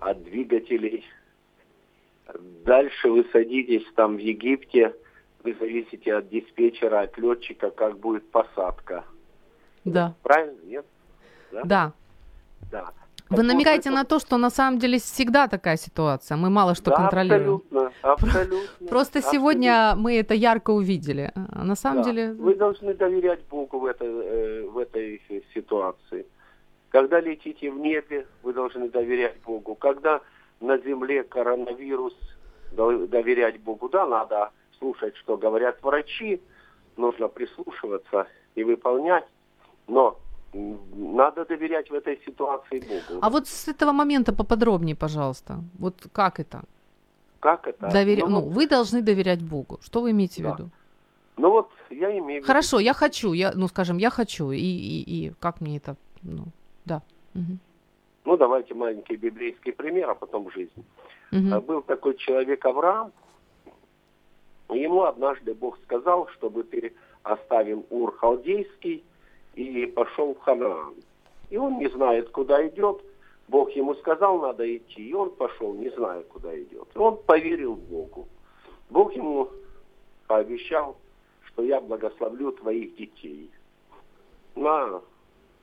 [0.00, 1.04] от двигателей–
[2.64, 4.94] Дальше вы садитесь там в Египте,
[5.42, 9.04] вы зависите от диспетчера, от летчика, как будет посадка.
[9.84, 10.14] Да.
[10.22, 10.58] Правильно?
[10.64, 10.86] Нет?
[11.52, 11.62] Да.
[11.64, 11.92] Да.
[12.70, 12.92] да.
[13.30, 16.36] Вы так намекаете вот на то, что на самом деле всегда такая ситуация.
[16.36, 17.62] Мы мало что да, контролируем.
[17.70, 18.88] Абсолютно, абсолютно.
[18.88, 19.38] Просто абсолютно.
[19.38, 21.32] сегодня мы это ярко увидели.
[21.34, 22.10] А на самом да.
[22.10, 22.32] деле.
[22.32, 25.22] Вы должны доверять Богу в этой, э, в этой
[25.54, 26.26] ситуации.
[26.90, 29.74] Когда летите в небе, вы должны доверять Богу.
[29.74, 30.20] Когда
[30.60, 32.14] на земле коронавирус,
[32.72, 36.40] доверять Богу, да, надо слушать, что говорят врачи,
[36.96, 39.24] нужно прислушиваться и выполнять,
[39.86, 40.18] но
[40.54, 43.20] надо доверять в этой ситуации Богу.
[43.22, 45.58] А вот с этого момента поподробнее, пожалуйста.
[45.78, 46.62] Вот как это?
[47.40, 47.90] Как это?
[47.90, 48.26] Доверя...
[48.26, 49.78] Ну, ну, вы должны доверять Богу.
[49.82, 50.50] Что вы имеете да.
[50.50, 50.70] в виду?
[51.36, 52.46] Ну вот я имею в виду.
[52.46, 56.44] Хорошо, я хочу, я, ну скажем, я хочу, и, и, и как мне это, ну,
[56.84, 57.02] да.
[57.34, 57.58] Угу.
[58.24, 60.84] Ну, давайте маленький библейский пример, а потом жизнь.
[61.30, 61.60] Угу.
[61.62, 63.12] Был такой человек Авраам,
[64.70, 69.04] ему однажды Бог сказал, чтобы ты оставил Ур Халдейский
[69.54, 70.94] и пошел в Ханаан.
[71.50, 73.02] И он не знает, куда идет.
[73.48, 76.88] Бог ему сказал, надо идти, и он пошел, не зная, куда идет.
[76.94, 78.26] И он поверил Богу.
[78.88, 79.50] Бог ему
[80.26, 80.96] пообещал,
[81.42, 83.50] что я благословлю твоих детей.
[84.56, 85.02] На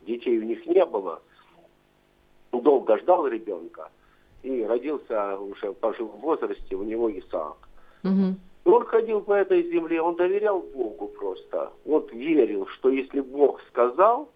[0.02, 1.24] детей у них не было–
[2.52, 3.90] долго ждал ребенка,
[4.44, 7.58] и родился уже в пожилом возрасте у него Исаак.
[8.04, 8.36] Угу.
[8.66, 11.72] И он ходил по этой земле, он доверял Богу просто.
[11.86, 14.30] Вот верил, что если Бог сказал,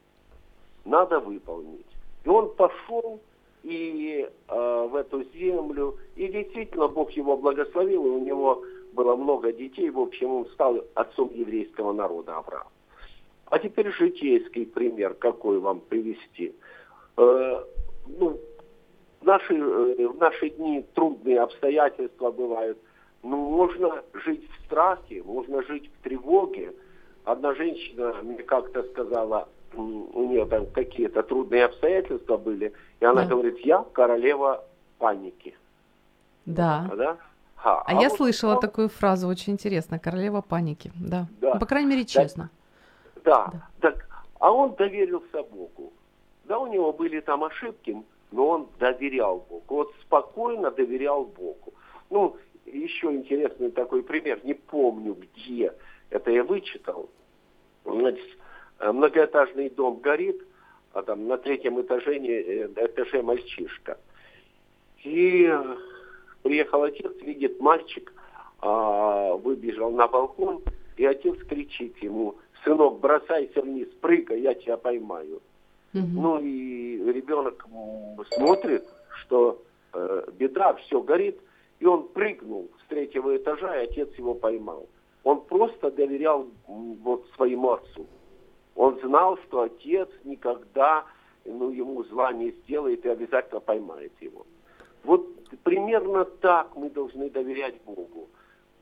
[0.83, 1.85] надо выполнить.
[2.23, 3.19] И он пошел
[3.63, 9.51] и э, в эту землю, и действительно Бог его благословил, и у него было много
[9.51, 12.67] детей, в общем, он стал отцом еврейского народа Авраам.
[13.47, 16.55] А теперь житейский пример, какой вам привести.
[17.17, 17.63] Э,
[18.07, 18.39] ну,
[19.21, 22.77] в наши, э, в наши дни трудные обстоятельства бывают.
[23.23, 26.73] Ну, можно жить в страхе, можно жить в тревоге.
[27.23, 33.29] Одна женщина мне как-то сказала, у нее там какие-то трудные обстоятельства были, и она да.
[33.29, 34.63] говорит, я королева
[34.99, 35.55] паники.
[36.45, 36.89] Да.
[36.95, 37.11] да?
[37.11, 37.17] Ага.
[37.63, 38.59] А, а я вот слышала он...
[38.59, 41.27] такую фразу, очень интересно, королева паники, да.
[41.41, 41.53] да.
[41.55, 42.51] Ну, по крайней мере, честно.
[43.23, 43.67] Да, да.
[43.81, 44.07] Так,
[44.39, 45.91] а он доверился Богу.
[46.47, 49.63] Да, у него были там ошибки, но он доверял Богу.
[49.67, 51.73] Вот спокойно доверял Богу.
[52.09, 55.73] Ну, еще интересный такой пример, не помню где,
[56.09, 57.09] это я вычитал.
[57.83, 58.25] Значит,
[58.79, 60.41] э, многоэтажный дом горит,
[60.93, 63.97] а там на третьем этаже, э, этаже мальчишка.
[65.03, 65.51] И
[66.43, 68.13] приехал отец, видит мальчик,
[68.61, 70.63] а, выбежал на балкон,
[70.97, 75.41] и отец кричит ему, сынок, бросайся вниз, прыгай, я тебя поймаю.
[75.95, 76.07] Угу.
[76.21, 77.65] Ну и ребенок
[78.33, 78.85] смотрит,
[79.21, 81.39] что э, беда, все горит,
[81.79, 84.87] и он прыгнул с третьего этажа, и отец его поймал.
[85.23, 88.05] Он просто доверял вот своему отцу.
[88.75, 91.05] Он знал, что отец никогда
[91.45, 94.45] ну, ему зла не сделает и обязательно поймает его.
[95.03, 95.27] Вот
[95.63, 98.27] примерно так мы должны доверять Богу.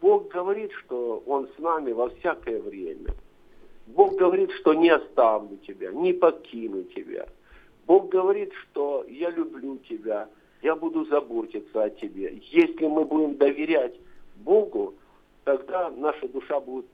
[0.02, 3.14] Бог говорит, что Он с нами во всякое время.
[3.88, 7.28] Бог говорит, что не оставлю тебя, не покину тебя.
[7.86, 10.30] Бог говорит, что я люблю тебя,
[10.62, 12.42] я буду заботиться о тебе.
[12.52, 13.96] Если мы будем доверять
[14.38, 14.96] Богу,
[15.44, 16.86] тогда наша душа будет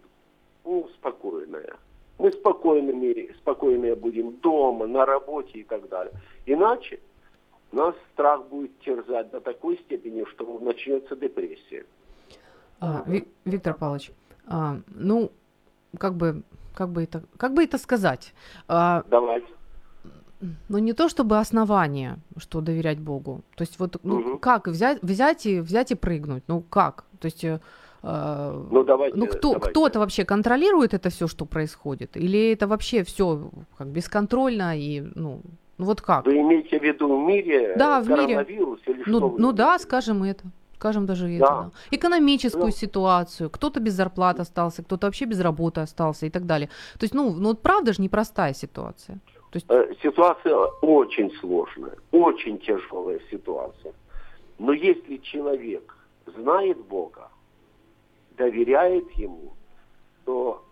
[0.65, 1.75] ну, спокойная.
[2.17, 6.13] Мы спокойными, спокойные будем дома, на работе и так далее.
[6.45, 6.99] Иначе
[7.71, 11.85] нас страх будет терзать до такой степени, что начнется депрессия.
[12.79, 13.05] А,
[13.45, 14.11] Виктор Павлович,
[14.47, 15.31] а, ну,
[15.97, 16.43] как бы,
[16.79, 18.33] как бы это, как бы это сказать?
[18.69, 19.47] А, Давайте.
[20.69, 23.41] Ну, не то чтобы основание, что доверять Богу.
[23.57, 24.37] То есть вот ну, угу.
[24.37, 26.43] как взять, взять, и, взять и прыгнуть?
[26.47, 27.03] Ну, как?
[27.19, 27.43] То есть...
[27.43, 27.59] Э,
[28.71, 29.69] ну, давайте, ну кто, давайте.
[29.69, 32.15] кто-то вообще контролирует это все, что происходит?
[32.15, 35.41] Или это вообще все как бесконтрольно и, ну,
[35.77, 36.25] ну вот как?
[36.25, 38.45] Вы имеете в виду в мире да, в мире.
[38.47, 39.35] или ну, что?
[39.37, 40.45] Ну да, скажем это.
[40.79, 41.33] Скажем даже да.
[41.33, 41.45] это.
[41.45, 41.71] Да.
[41.91, 42.71] Экономическую да.
[42.71, 43.49] ситуацию.
[43.49, 46.69] Кто-то без зарплаты остался, кто-то вообще без работы остался и так далее.
[46.97, 49.19] То есть, ну, ну правда же непростая ситуация.
[49.51, 49.65] То есть...
[49.69, 53.93] Э, ситуация очень сложная, очень тяжелая ситуация.
[54.57, 55.97] Но если человек
[56.37, 57.27] знает Бога,
[58.37, 59.53] доверяет Ему,
[60.23, 60.63] то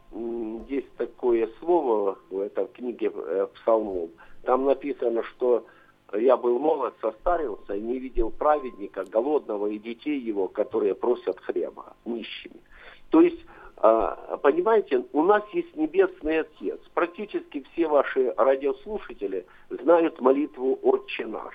[0.70, 4.10] есть такое слово в этой книге э, Псалмов–
[4.48, 5.65] там написано, что
[6.13, 11.96] я был молод, состарился и не видел праведника, голодного и детей его, которые просят хлеба,
[12.06, 12.62] нищими.
[13.10, 13.46] То есть,
[13.78, 16.80] а, понимаете, у нас есть Небесный Отец.
[16.93, 21.54] Практически все ваши радиослушатели знают молитву «Отче наш».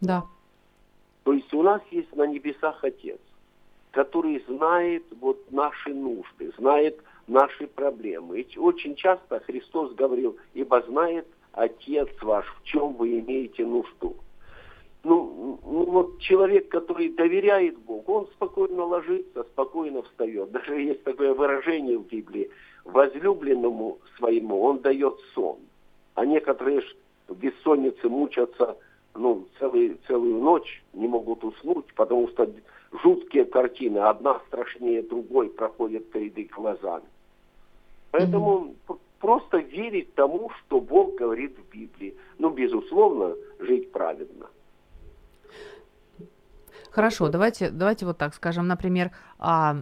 [0.00, 0.24] Да.
[1.24, 3.20] То есть у нас есть на небесах Отец,
[3.90, 8.40] который знает вот наши нужды, знает наши проблемы.
[8.40, 14.16] И очень часто Христос говорил, ибо знает отец ваш, в чем вы имеете нужду.
[15.02, 20.50] Ну, ну вот человек, который доверяет Богу, он спокойно ложится, спокойно встает.
[20.52, 22.50] Даже есть такое выражение в Библии.
[22.84, 25.58] Возлюбленному своему он дает сон.
[26.14, 26.82] А некоторые
[27.28, 28.76] в бессоннице мучатся
[29.14, 32.50] ну, целый, целую ночь, не могут уснуть, потому что
[33.02, 37.06] жуткие картины, одна страшнее другой, проходят перед их глазами.
[38.12, 42.16] Поэтому mm-hmm просто верить тому, что Бог говорит в Библии.
[42.38, 44.46] Ну, безусловно, жить праведно.
[46.90, 49.76] Хорошо, давайте, давайте вот так скажем, например, а,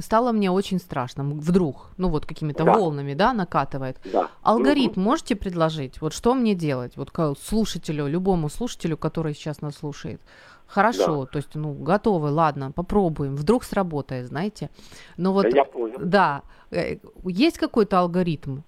[0.00, 2.74] стало мне очень страшно, вдруг, ну вот какими-то да.
[2.74, 3.96] волнами, да, накатывает.
[4.12, 4.28] Да.
[4.42, 5.10] Алгоритм угу.
[5.10, 6.00] можете предложить?
[6.00, 6.96] Вот что мне делать?
[6.96, 10.20] Вот слушателю, любому слушателю, который сейчас нас слушает.
[10.66, 11.26] Хорошо, да.
[11.26, 14.70] то есть, ну, готовы, ладно, попробуем, вдруг сработает, знаете.
[15.18, 15.98] Но вот, я понял.
[15.98, 18.60] Да, э, есть какой-то алгоритм?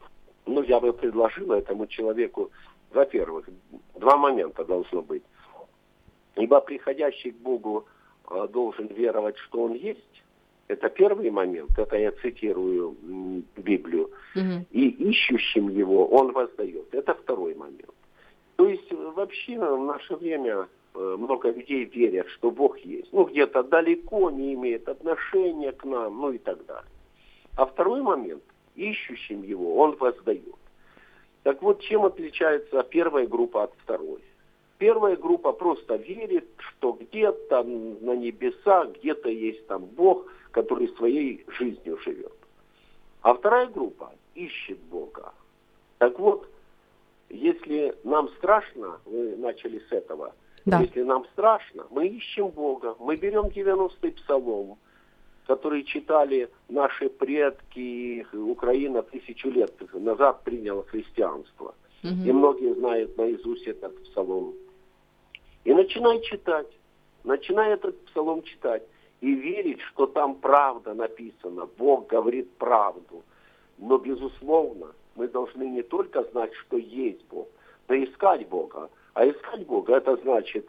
[0.47, 2.51] Ну, я бы предложила этому человеку,
[2.93, 3.49] во-первых,
[3.95, 5.23] два момента должно быть.
[6.37, 7.87] Ибо приходящий к Богу
[8.31, 10.23] э, должен веровать, что Он есть.
[10.69, 12.97] Это первый момент, это я цитирую
[13.57, 14.11] Библию.
[14.35, 14.67] Угу.
[14.71, 16.95] И ищущим его Он воздает.
[16.95, 17.95] Это второй момент.
[18.57, 23.13] То есть вообще в наше время Э, много людей верят, что Бог есть.
[23.13, 26.91] Ну, где-то далеко не имеет отношения к нам, ну и так далее.
[27.57, 28.45] А второй момент,
[28.77, 30.55] ищущим его, он воздает.
[31.43, 34.23] Так вот, чем отличается первая группа от второй?
[34.85, 41.97] Первая группа просто верит, что где-то на небесах, где-то есть там Бог, который своей жизнью
[42.05, 42.35] живет.
[43.23, 45.33] А вторая группа ищет Бога.
[45.97, 46.47] Так вот,
[47.31, 50.35] если нам страшно, вы начали с этого–
[50.67, 50.81] да.
[50.81, 52.95] Если нам страшно, мы ищем Бога.
[52.99, 54.79] Мы берем 90-й псалом,
[55.47, 61.75] который читали наши предки, Украина тысячу лет назад приняла христианство.
[62.03, 62.25] Угу.
[62.27, 64.55] И многие знают наизусть этот псалом.
[65.65, 66.69] И начинай читать.
[67.25, 68.83] Начинай этот псалом читать.
[69.21, 73.23] и верить, что там правда написана, Бог говорит правду.
[73.79, 77.49] Но, безусловно, мы должны не только знать, что есть Бог,
[77.89, 78.91] но искать Бога.
[79.15, 80.69] А искать Бога это значит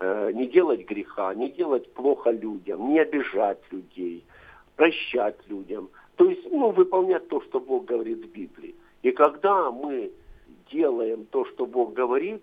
[0.00, 4.24] э, не делать греха, не делать плохо людям, не обижать людей,
[4.74, 5.88] прощать людям.
[6.16, 8.74] То есть, ну, выполнять то, что Бог говорит в Библии.
[9.02, 10.10] И когда мы
[10.72, 12.42] делаем то, что Бог говорит,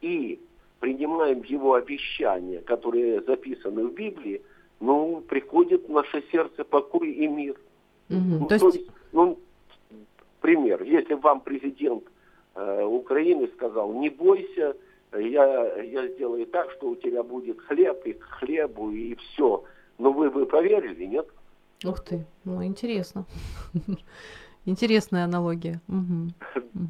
[0.00, 0.38] и
[0.82, 4.42] принимаем Его обещания, которые записаны в Библии,
[4.80, 7.54] ну, приходит в наше сердце покой и мир.
[8.10, 8.18] Угу.
[8.18, 8.64] Ну, то, есть...
[8.64, 9.38] то есть, ну,
[10.40, 12.02] пример, если вам президент
[12.56, 14.74] э, Украины сказал, не бойся,
[15.12, 19.62] я, я сделаю так, что у тебя будет хлеб и к хлебу и все.
[19.98, 21.28] Но вы бы поверили, нет?
[21.84, 23.24] Ух ты, ну интересно.
[24.64, 25.80] Интересная аналогия.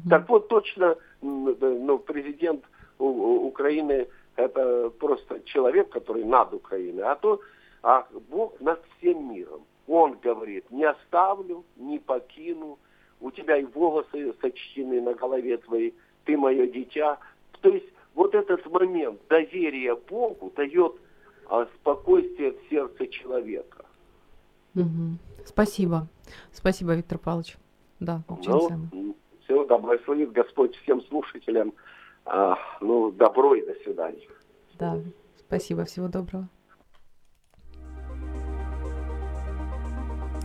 [0.09, 2.63] Так вот, точно, ну, президент
[2.99, 7.39] Украины это просто человек, который над Украиной, а то
[7.83, 9.63] а Бог над всем миром.
[9.87, 12.79] Он говорит, не оставлю, не покину,
[13.19, 17.17] у тебя и волосы сочтены на голове твоей, ты мое дитя.
[17.61, 20.93] То есть вот этот момент доверия Богу дает
[21.49, 23.85] а, спокойствие в сердце человека.
[24.75, 25.17] Угу.
[25.45, 26.07] Спасибо.
[26.51, 27.57] Спасибо, Виктор Павлович.
[27.99, 29.15] Да, очень ну.
[29.43, 31.73] Все, да благословит Господь всем слушателям.
[32.25, 34.27] А, ну, добро и до свидания.
[34.79, 34.97] Да,
[35.39, 36.47] спасибо, всего доброго.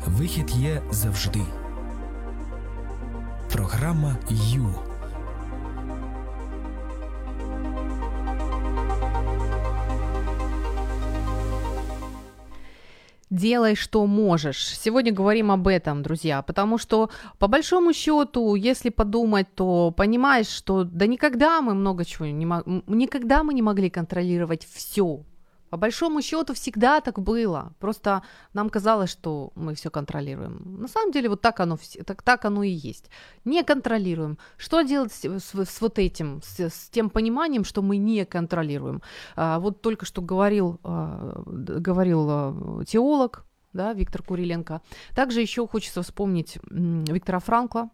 [0.06, 1.40] Вихід є завжди.
[3.52, 4.87] Програма Ю.
[13.38, 14.78] делай, что можешь.
[14.78, 20.84] Сегодня говорим об этом, друзья, потому что, по большому счету, если подумать, то понимаешь, что
[20.84, 25.20] да никогда мы много чего не могли, никогда мы не могли контролировать все.
[25.70, 27.72] По большому счету всегда так было.
[27.78, 28.22] Просто
[28.54, 30.80] нам казалось, что мы все контролируем.
[30.80, 33.10] На самом деле вот так оно, так, так оно и есть.
[33.44, 34.38] Не контролируем.
[34.56, 39.02] Что делать с, с, с вот этим, с, с тем пониманием, что мы не контролируем?
[39.36, 44.80] А, вот только что говорил, а, говорил а, теолог, да, Виктор Куриленко.
[45.14, 47.90] Также еще хочется вспомнить Виктора Франкла,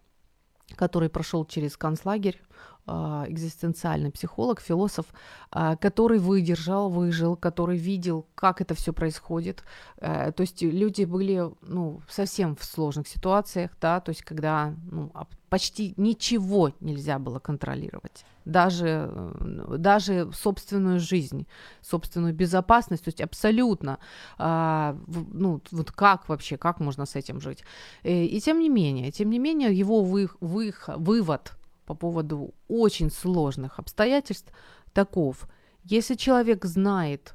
[0.76, 2.40] который прошел через концлагерь
[2.86, 5.06] экзистенциальный психолог, философ,
[5.50, 9.64] а, который выдержал, выжил, который видел, как это все происходит.
[9.98, 15.10] Э, то есть люди были ну, совсем в сложных ситуациях, да, то есть когда ну,
[15.48, 18.26] почти ничего нельзя было контролировать.
[18.44, 21.46] Даже, э, даже собственную жизнь,
[21.80, 23.98] собственную безопасность, то есть абсолютно,
[24.36, 27.64] а, ну, вот как вообще, как можно с этим жить.
[28.02, 31.52] Э, и тем не менее, тем не менее, его вы, вы, вывод
[31.84, 34.52] по поводу очень сложных обстоятельств
[34.92, 35.48] таков.
[35.82, 37.34] Если человек знает,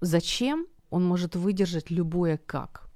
[0.00, 2.88] зачем, он может выдержать любое как.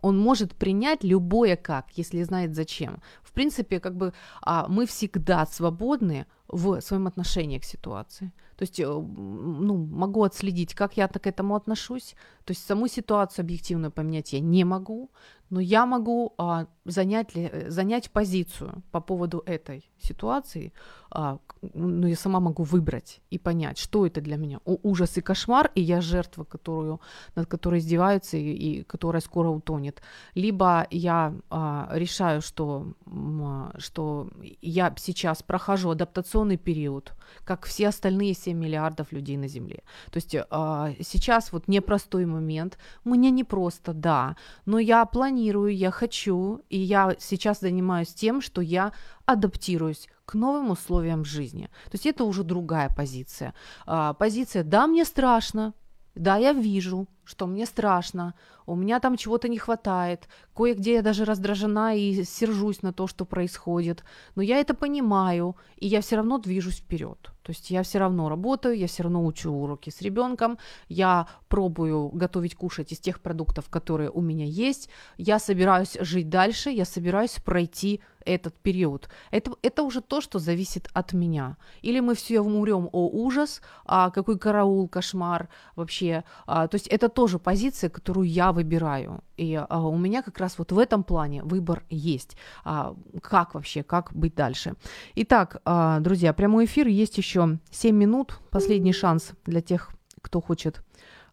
[0.00, 3.00] Он может принять любое как, если знает зачем.
[3.22, 8.32] В принципе, как бы а, мы всегда свободны в своем отношении к ситуации.
[8.56, 12.14] То есть, э, ну, могу отследить, как я так к этому отношусь.
[12.44, 15.10] То есть саму ситуацию объективно поменять я не могу,
[15.52, 20.72] но я могу а, занять, э, занять позицию по поводу этой ситуации.
[21.10, 21.38] А,
[21.74, 24.60] ну, я сама могу выбрать и понять, что это для меня.
[24.64, 27.00] О, ужас и кошмар, и я жертва, которую,
[27.34, 30.00] над которой издеваются и, и которая скоро утонет.
[30.34, 34.30] Либо я а, решаю, что, а, что
[34.62, 37.12] я сейчас прохожу адаптационный период,
[37.44, 39.82] как все остальные 7 миллиардов людей на Земле.
[40.10, 42.78] То есть а, сейчас вот непростой момент.
[43.04, 48.92] Мне непросто, да, но я планирую, я хочу, и я сейчас занимаюсь тем, что я
[49.26, 51.66] адаптируюсь к новым условиям жизни.
[51.84, 53.54] То есть это уже другая позиция.
[53.86, 55.74] А, позиция «да, мне страшно»,
[56.14, 58.34] «да, я вижу», что мне страшно,
[58.66, 63.24] у меня там чего-то не хватает, кое-где я даже раздражена и сержусь на то, что
[63.24, 64.04] происходит,
[64.34, 67.18] но я это понимаю, и я все равно движусь вперед.
[67.42, 70.58] То есть я все равно работаю, я все равно учу уроки с ребенком,
[70.88, 76.70] я пробую готовить кушать из тех продуктов, которые у меня есть, я собираюсь жить дальше,
[76.70, 79.08] я собираюсь пройти этот период.
[79.30, 81.56] Это, это уже то, что зависит от меня.
[81.82, 86.24] Или мы все умрем, о ужас, а какой караул, кошмар вообще.
[86.46, 89.22] А, то есть это тоже позиция, которую я выбираю.
[89.36, 92.36] И а, у меня как раз вот в этом плане выбор есть.
[92.64, 94.74] А, как вообще, как быть дальше.
[95.14, 98.38] Итак, а, друзья, прямой эфир есть еще 7 минут.
[98.50, 100.82] Последний шанс для тех, кто хочет,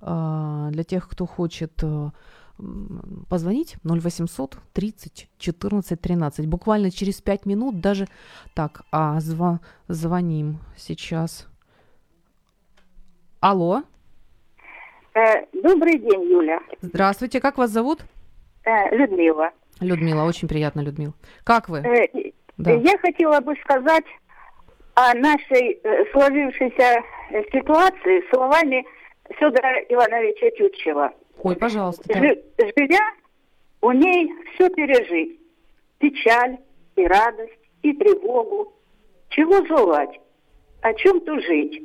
[0.02, 2.12] а, для тех, кто хочет а,
[3.30, 6.46] позвонить 0800 30 14 13.
[6.48, 8.08] Буквально через 5 минут даже...
[8.54, 9.60] Так, а, зв...
[9.88, 11.48] звоним сейчас.
[13.40, 13.84] Алло.
[15.14, 16.60] Э, добрый день, Юля.
[16.82, 18.02] Здравствуйте, как вас зовут?
[18.66, 19.52] Э, Людмила.
[19.80, 21.14] Людмила, очень приятно, Людмила.
[21.44, 21.80] Как вы?
[21.80, 22.72] Э, да.
[22.72, 24.06] Я хотела бы сказать
[24.96, 25.82] о нашей
[26.12, 27.02] сложившейся
[27.52, 28.86] ситуации словами
[29.38, 31.14] Федора Ивановича Тютчева.
[31.42, 32.04] Ой, пожалуйста.
[32.08, 32.20] Да.
[32.20, 33.00] Живя,
[33.82, 35.40] умей все пережить.
[36.00, 36.58] Печаль
[36.96, 38.74] и радость, и тревогу.
[39.30, 40.20] Чего желать?
[40.82, 41.84] О чем тужить?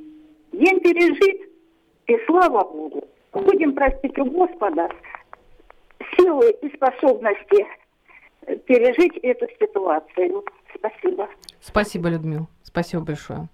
[0.53, 1.51] День пережит,
[2.07, 3.05] и слава Богу.
[3.33, 4.89] Будем просить у Господа
[6.17, 7.67] силы и способности
[8.67, 10.45] пережить эту ситуацию.
[10.77, 11.29] Спасибо.
[11.61, 12.47] Спасибо, Людмила.
[12.63, 13.49] Спасибо большое.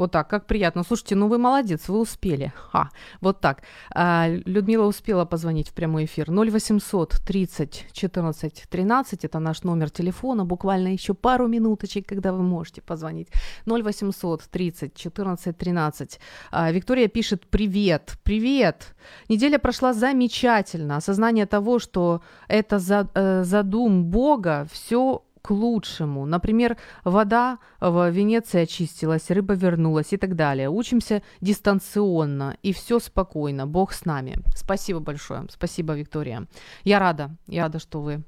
[0.00, 0.82] Вот так, как приятно.
[0.82, 2.52] Слушайте, ну вы молодец, вы успели.
[2.56, 2.88] Ха,
[3.20, 3.62] вот так.
[3.94, 6.30] А, Людмила успела позвонить в прямой эфир.
[6.30, 10.44] 0800 30 14 13, это наш номер телефона.
[10.46, 13.28] Буквально еще пару минуточек, когда вы можете позвонить.
[13.66, 16.20] 0800 30 14 13.
[16.50, 18.94] А, Виктория пишет, привет, привет.
[19.28, 20.96] Неделя прошла замечательно.
[20.96, 22.80] Осознание того, что это
[23.14, 26.26] э, задум Бога, все к лучшему.
[26.26, 30.68] Например, вода в Венеции очистилась, рыба вернулась и так далее.
[30.68, 33.66] Учимся дистанционно, и все спокойно.
[33.66, 34.38] Бог с нами.
[34.54, 35.46] Спасибо большое.
[35.50, 36.46] Спасибо, Виктория.
[36.84, 37.30] Я рада.
[37.46, 38.22] Я рада, что вы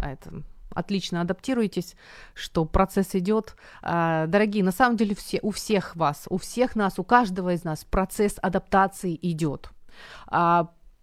[0.00, 1.96] а, это, отлично адаптируетесь,
[2.34, 3.56] что процесс идет.
[3.82, 7.64] А, дорогие, на самом деле все, у всех вас, у всех нас, у каждого из
[7.64, 9.70] нас процесс адаптации идет.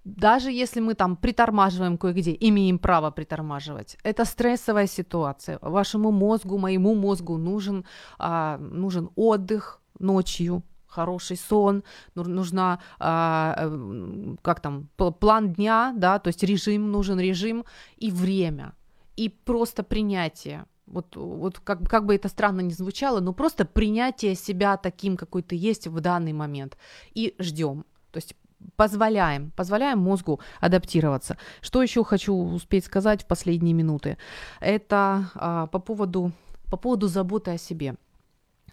[0.06, 5.58] Даже если мы там притормаживаем кое-где, имеем право притормаживать, это стрессовая ситуация.
[5.62, 7.86] Вашему мозгу, моему мозгу нужен,
[8.20, 11.84] а, нужен отдых ночью, хороший сон,
[12.14, 17.66] нужна, а, э, как там, план дня, да, то есть режим, нужен режим
[17.98, 18.74] и время,
[19.18, 20.66] и просто принятие.
[20.86, 25.42] Вот, вот как, как бы это странно ни звучало, но просто принятие себя таким, какой
[25.42, 26.78] ты есть в данный момент.
[27.16, 27.86] И ждем.
[28.12, 28.36] То есть
[28.76, 31.38] позволяем, позволяем мозгу адаптироваться.
[31.62, 34.18] Что еще хочу успеть сказать в последние минуты?
[34.60, 36.32] Это а, по поводу
[36.70, 37.96] по поводу заботы о себе.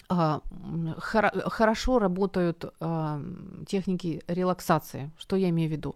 [0.08, 0.40] А,
[0.98, 3.20] хор- хорошо работают а,
[3.66, 5.10] техники релаксации.
[5.18, 5.94] Что я имею в виду?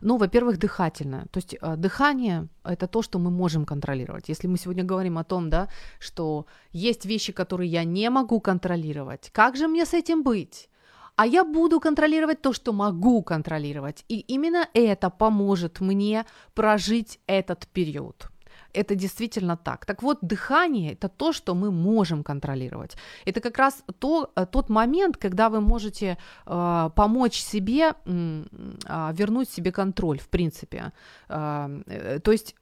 [0.00, 1.26] Ну, во-первых, дыхательное.
[1.30, 4.28] То есть а, дыхание это то, что мы можем контролировать.
[4.28, 5.68] Если мы сегодня говорим о том, да,
[6.00, 10.68] что есть вещи, которые я не могу контролировать, как же мне с этим быть?
[11.16, 14.04] А я буду контролировать то, что могу контролировать.
[14.08, 18.32] И именно это поможет мне прожить этот период.
[18.74, 19.84] Это действительно так.
[19.84, 22.96] Так вот, дыхание– это то, что мы можем контролировать.
[23.26, 29.50] Это как раз то, э, тот момент, когда вы можете э, помочь себе э, вернуть
[29.50, 30.92] себе контроль, в принципе.
[31.28, 32.54] Э, э то есть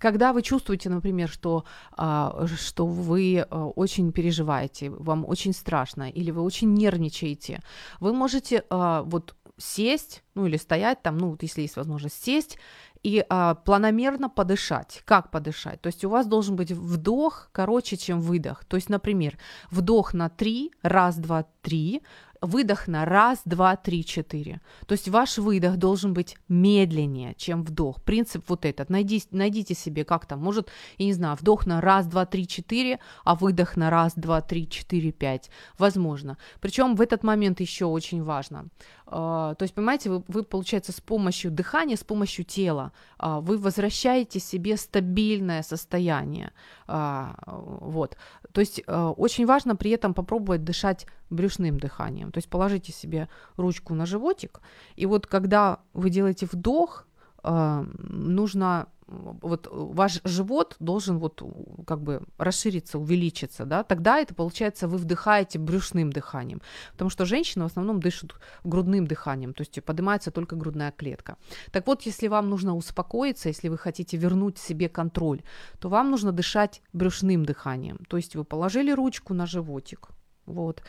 [0.00, 6.30] когда вы чувствуете, например, что, а, что вы а, очень переживаете, вам очень страшно, или
[6.30, 7.60] вы очень нервничаете,
[8.00, 12.58] вы можете а, вот сесть, ну или стоять там, ну вот если есть возможность сесть
[13.02, 13.24] и
[13.64, 15.02] планомерно подышать.
[15.04, 15.80] Как подышать?
[15.80, 18.64] То есть у вас должен быть вдох короче, чем выдох.
[18.64, 19.38] То есть, например,
[19.70, 22.02] вдох на три, раз, два, три,
[22.40, 24.60] выдох на раз, два, три, четыре.
[24.86, 28.02] То есть ваш выдох должен быть медленнее, чем вдох.
[28.02, 28.90] Принцип вот этот.
[28.90, 32.98] Найдите, найдите себе как там, может, я не знаю, вдох на раз, два, три, четыре,
[33.24, 35.50] а выдох на раз, два, три, четыре, пять.
[35.78, 36.36] Возможно.
[36.60, 38.66] Причем в этот момент еще очень важно.
[39.06, 43.56] Uh, то есть, понимаете, вы, вы, получается, с помощью дыхания, с помощью тела, uh, вы
[43.56, 46.52] возвращаете себе стабильное состояние.
[46.88, 47.32] Uh,
[47.80, 48.16] вот.
[48.52, 52.32] То есть, очень важно при этом попробовать дышать брюшным дыханием.
[52.32, 54.60] То есть положите себе ручку на животик,
[54.96, 57.05] и вот когда вы делаете вдох,
[57.46, 61.42] э, нужно вот ваш живот должен вот
[61.86, 66.60] как бы расшириться, увеличиться, да, тогда это получается вы вдыхаете брюшным дыханием,
[66.92, 68.32] потому что женщины в основном дышат
[68.64, 71.36] грудным дыханием, то есть поднимается только грудная клетка.
[71.70, 75.42] Так вот, если вам нужно успокоиться, если вы хотите вернуть себе контроль,
[75.78, 80.08] то вам нужно дышать брюшным дыханием, то есть вы положили ручку на животик,
[80.46, 80.82] вот,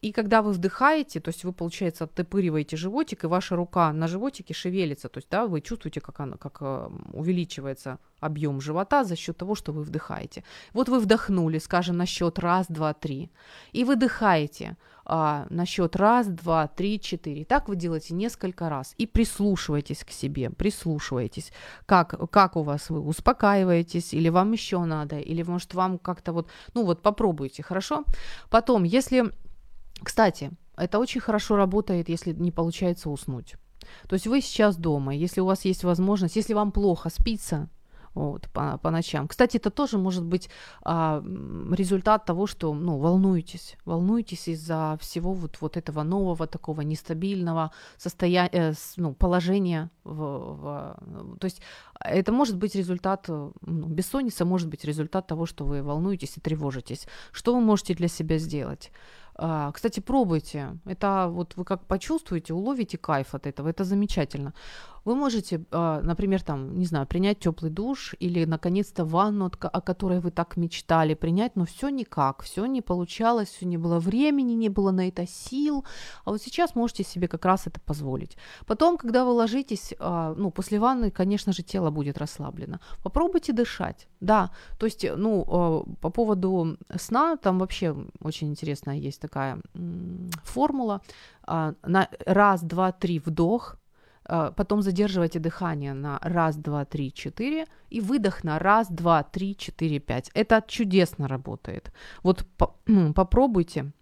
[0.00, 4.54] и когда вы вдыхаете, то есть вы, получается, оттопыриваете животик, и ваша рука на животике
[4.54, 9.36] шевелится, то есть, да, вы чувствуете, как, она, как э, увеличивается объем живота за счет
[9.36, 10.44] того, что вы вдыхаете.
[10.72, 13.30] Вот вы вдохнули, скажем, на счет раз, два, три,
[13.72, 17.44] и выдыхаете а, на счет раз, два, три, четыре.
[17.44, 21.52] Так вы делаете несколько раз и прислушивайтесь к себе, прислушивайтесь,
[21.86, 26.50] как, как у вас вы успокаиваетесь, или вам еще надо, или может вам как-то вот,
[26.74, 28.04] ну вот попробуйте, хорошо?
[28.50, 29.32] Потом, если
[30.02, 33.56] кстати, это очень хорошо работает, если не получается уснуть.
[34.08, 37.68] То есть вы сейчас дома, если у вас есть возможность, если вам плохо спится,
[38.14, 39.28] вот, по, по ночам.
[39.28, 40.50] Кстати, это тоже может быть
[40.82, 41.22] а,
[41.70, 48.50] результат того, что ну, волнуетесь, волнуетесь из-за всего вот, вот этого нового, такого нестабильного состояния,
[48.52, 49.90] э, ну, положения.
[50.04, 51.62] В, в, то есть
[52.00, 53.52] это может быть результат, ну,
[53.86, 57.06] бессонница может быть результат того, что вы волнуетесь и тревожитесь.
[57.30, 58.90] Что вы можете для себя сделать?
[59.40, 60.78] А, кстати, пробуйте.
[60.84, 63.68] Это вот вы как почувствуете, уловите кайф от этого.
[63.68, 64.52] Это замечательно.
[65.04, 70.20] Вы можете, а, например, там, не знаю, принять теплый душ или, наконец-то, ванну, о которой
[70.20, 74.68] вы так мечтали принять, но все никак, все не получалось, все не было времени, не
[74.68, 75.84] было на это сил.
[76.24, 78.36] А вот сейчас можете себе как раз это позволить.
[78.66, 82.80] Потом, когда вы ложитесь, а, ну, после ванны, конечно же, тело будет расслаблено.
[83.02, 84.08] Попробуйте дышать.
[84.20, 89.58] Да, то есть, ну, по поводу сна, там вообще очень интересная есть такая
[90.44, 91.00] формула.
[91.46, 93.76] На раз, два, три вдох,
[94.28, 99.56] а, потом задерживайте дыхание на раз, два, три, четыре, и выдох на раз, два, три,
[99.56, 100.30] четыре, пять.
[100.34, 101.92] Это чудесно работает.
[102.22, 102.74] Вот по,
[103.14, 103.92] попробуйте,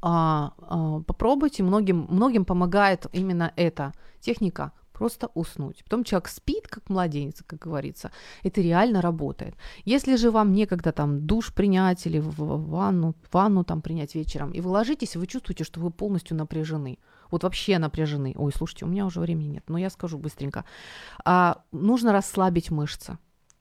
[0.00, 5.84] а, а, попробуйте, многим, многим помогает именно эта техника просто уснуть.
[5.84, 8.10] Потом человек спит, как младенец, как говорится.
[8.42, 9.54] Это реально работает.
[9.84, 12.34] Если же вам некогда там душ принять или в
[12.70, 16.98] ванну, ванну там принять вечером, и вы ложитесь, вы чувствуете, что вы полностью напряжены–
[17.30, 18.34] вот вообще напряжены.
[18.36, 20.64] Ой, слушайте, у меня уже времени нет, но я скажу быстренько.
[21.24, 23.18] А, нужно расслабить мышцы.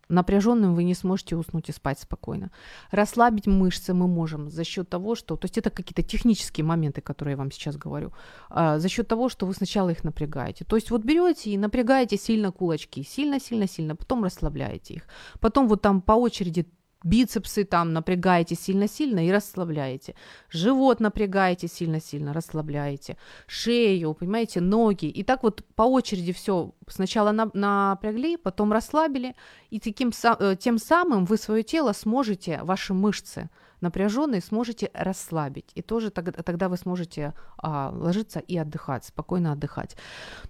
[0.09, 2.51] Напряженным вы не сможете уснуть и спать спокойно.
[2.91, 7.33] Расслабить мышцы мы можем за счет того, что, то есть это какие-то технические моменты, которые
[7.33, 8.13] я вам сейчас говорю,
[8.49, 10.65] а, за счет того, что вы сначала их напрягаете.
[10.65, 15.03] То есть вот берете и напрягаете сильно кулачки, сильно-сильно-сильно, потом расслабляете их.
[15.39, 16.67] Потом вот там по очереди
[17.05, 20.15] бицепсы там напрягаете сильно-сильно и расслабляете.
[20.49, 23.15] Живот напрягаете сильно-сильно, расслабляете.
[23.47, 25.05] Шею, понимаете, ноги.
[25.05, 29.35] И так вот по очереди все сначала на, напрягли, потом расслабили.
[29.69, 33.49] И таким, э, тем самым вы свое тело сможете, ваши мышцы
[33.81, 35.71] напряженные, сможете расслабить.
[35.75, 39.95] И тоже тогда, тогда вы сможете а, ложиться и отдыхать, спокойно отдыхать.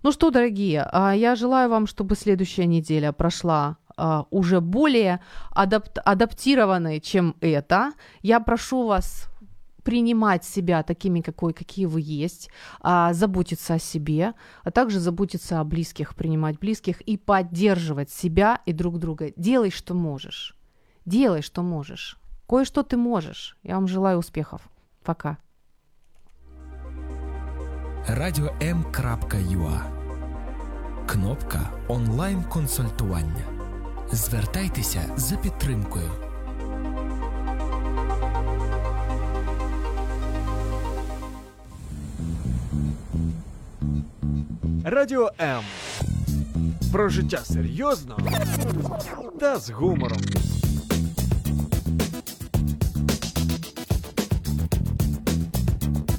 [0.04, 5.20] Ну что, дорогие, а, я желаю вам, чтобы следующая неделя прошла uh, уже более
[5.52, 7.94] адап- адаптированные, чем это.
[8.22, 9.30] Я прошу вас
[9.86, 12.50] принимать себя такими, какой, какие вы есть,
[12.82, 14.34] а, заботиться о себе,
[14.64, 19.32] а также заботиться о близких, принимать близких и поддерживать себя и друг друга.
[19.38, 20.56] Делай, что можешь.
[21.06, 22.18] Делай, что можешь.
[22.48, 23.58] Кое-что ты можешь.
[23.64, 24.62] Я вам желаю успехов.
[25.04, 25.38] Пока.
[28.08, 29.82] Радіо М.Юа
[31.08, 33.55] Кнопка онлайн консультування.
[34.12, 36.12] Звертайтеся за підтримкою.
[44.84, 45.64] Радіо М.
[46.92, 48.18] Про життя серйозно
[49.40, 50.20] та з гумором.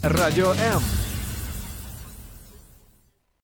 [0.03, 0.83] Радіо М.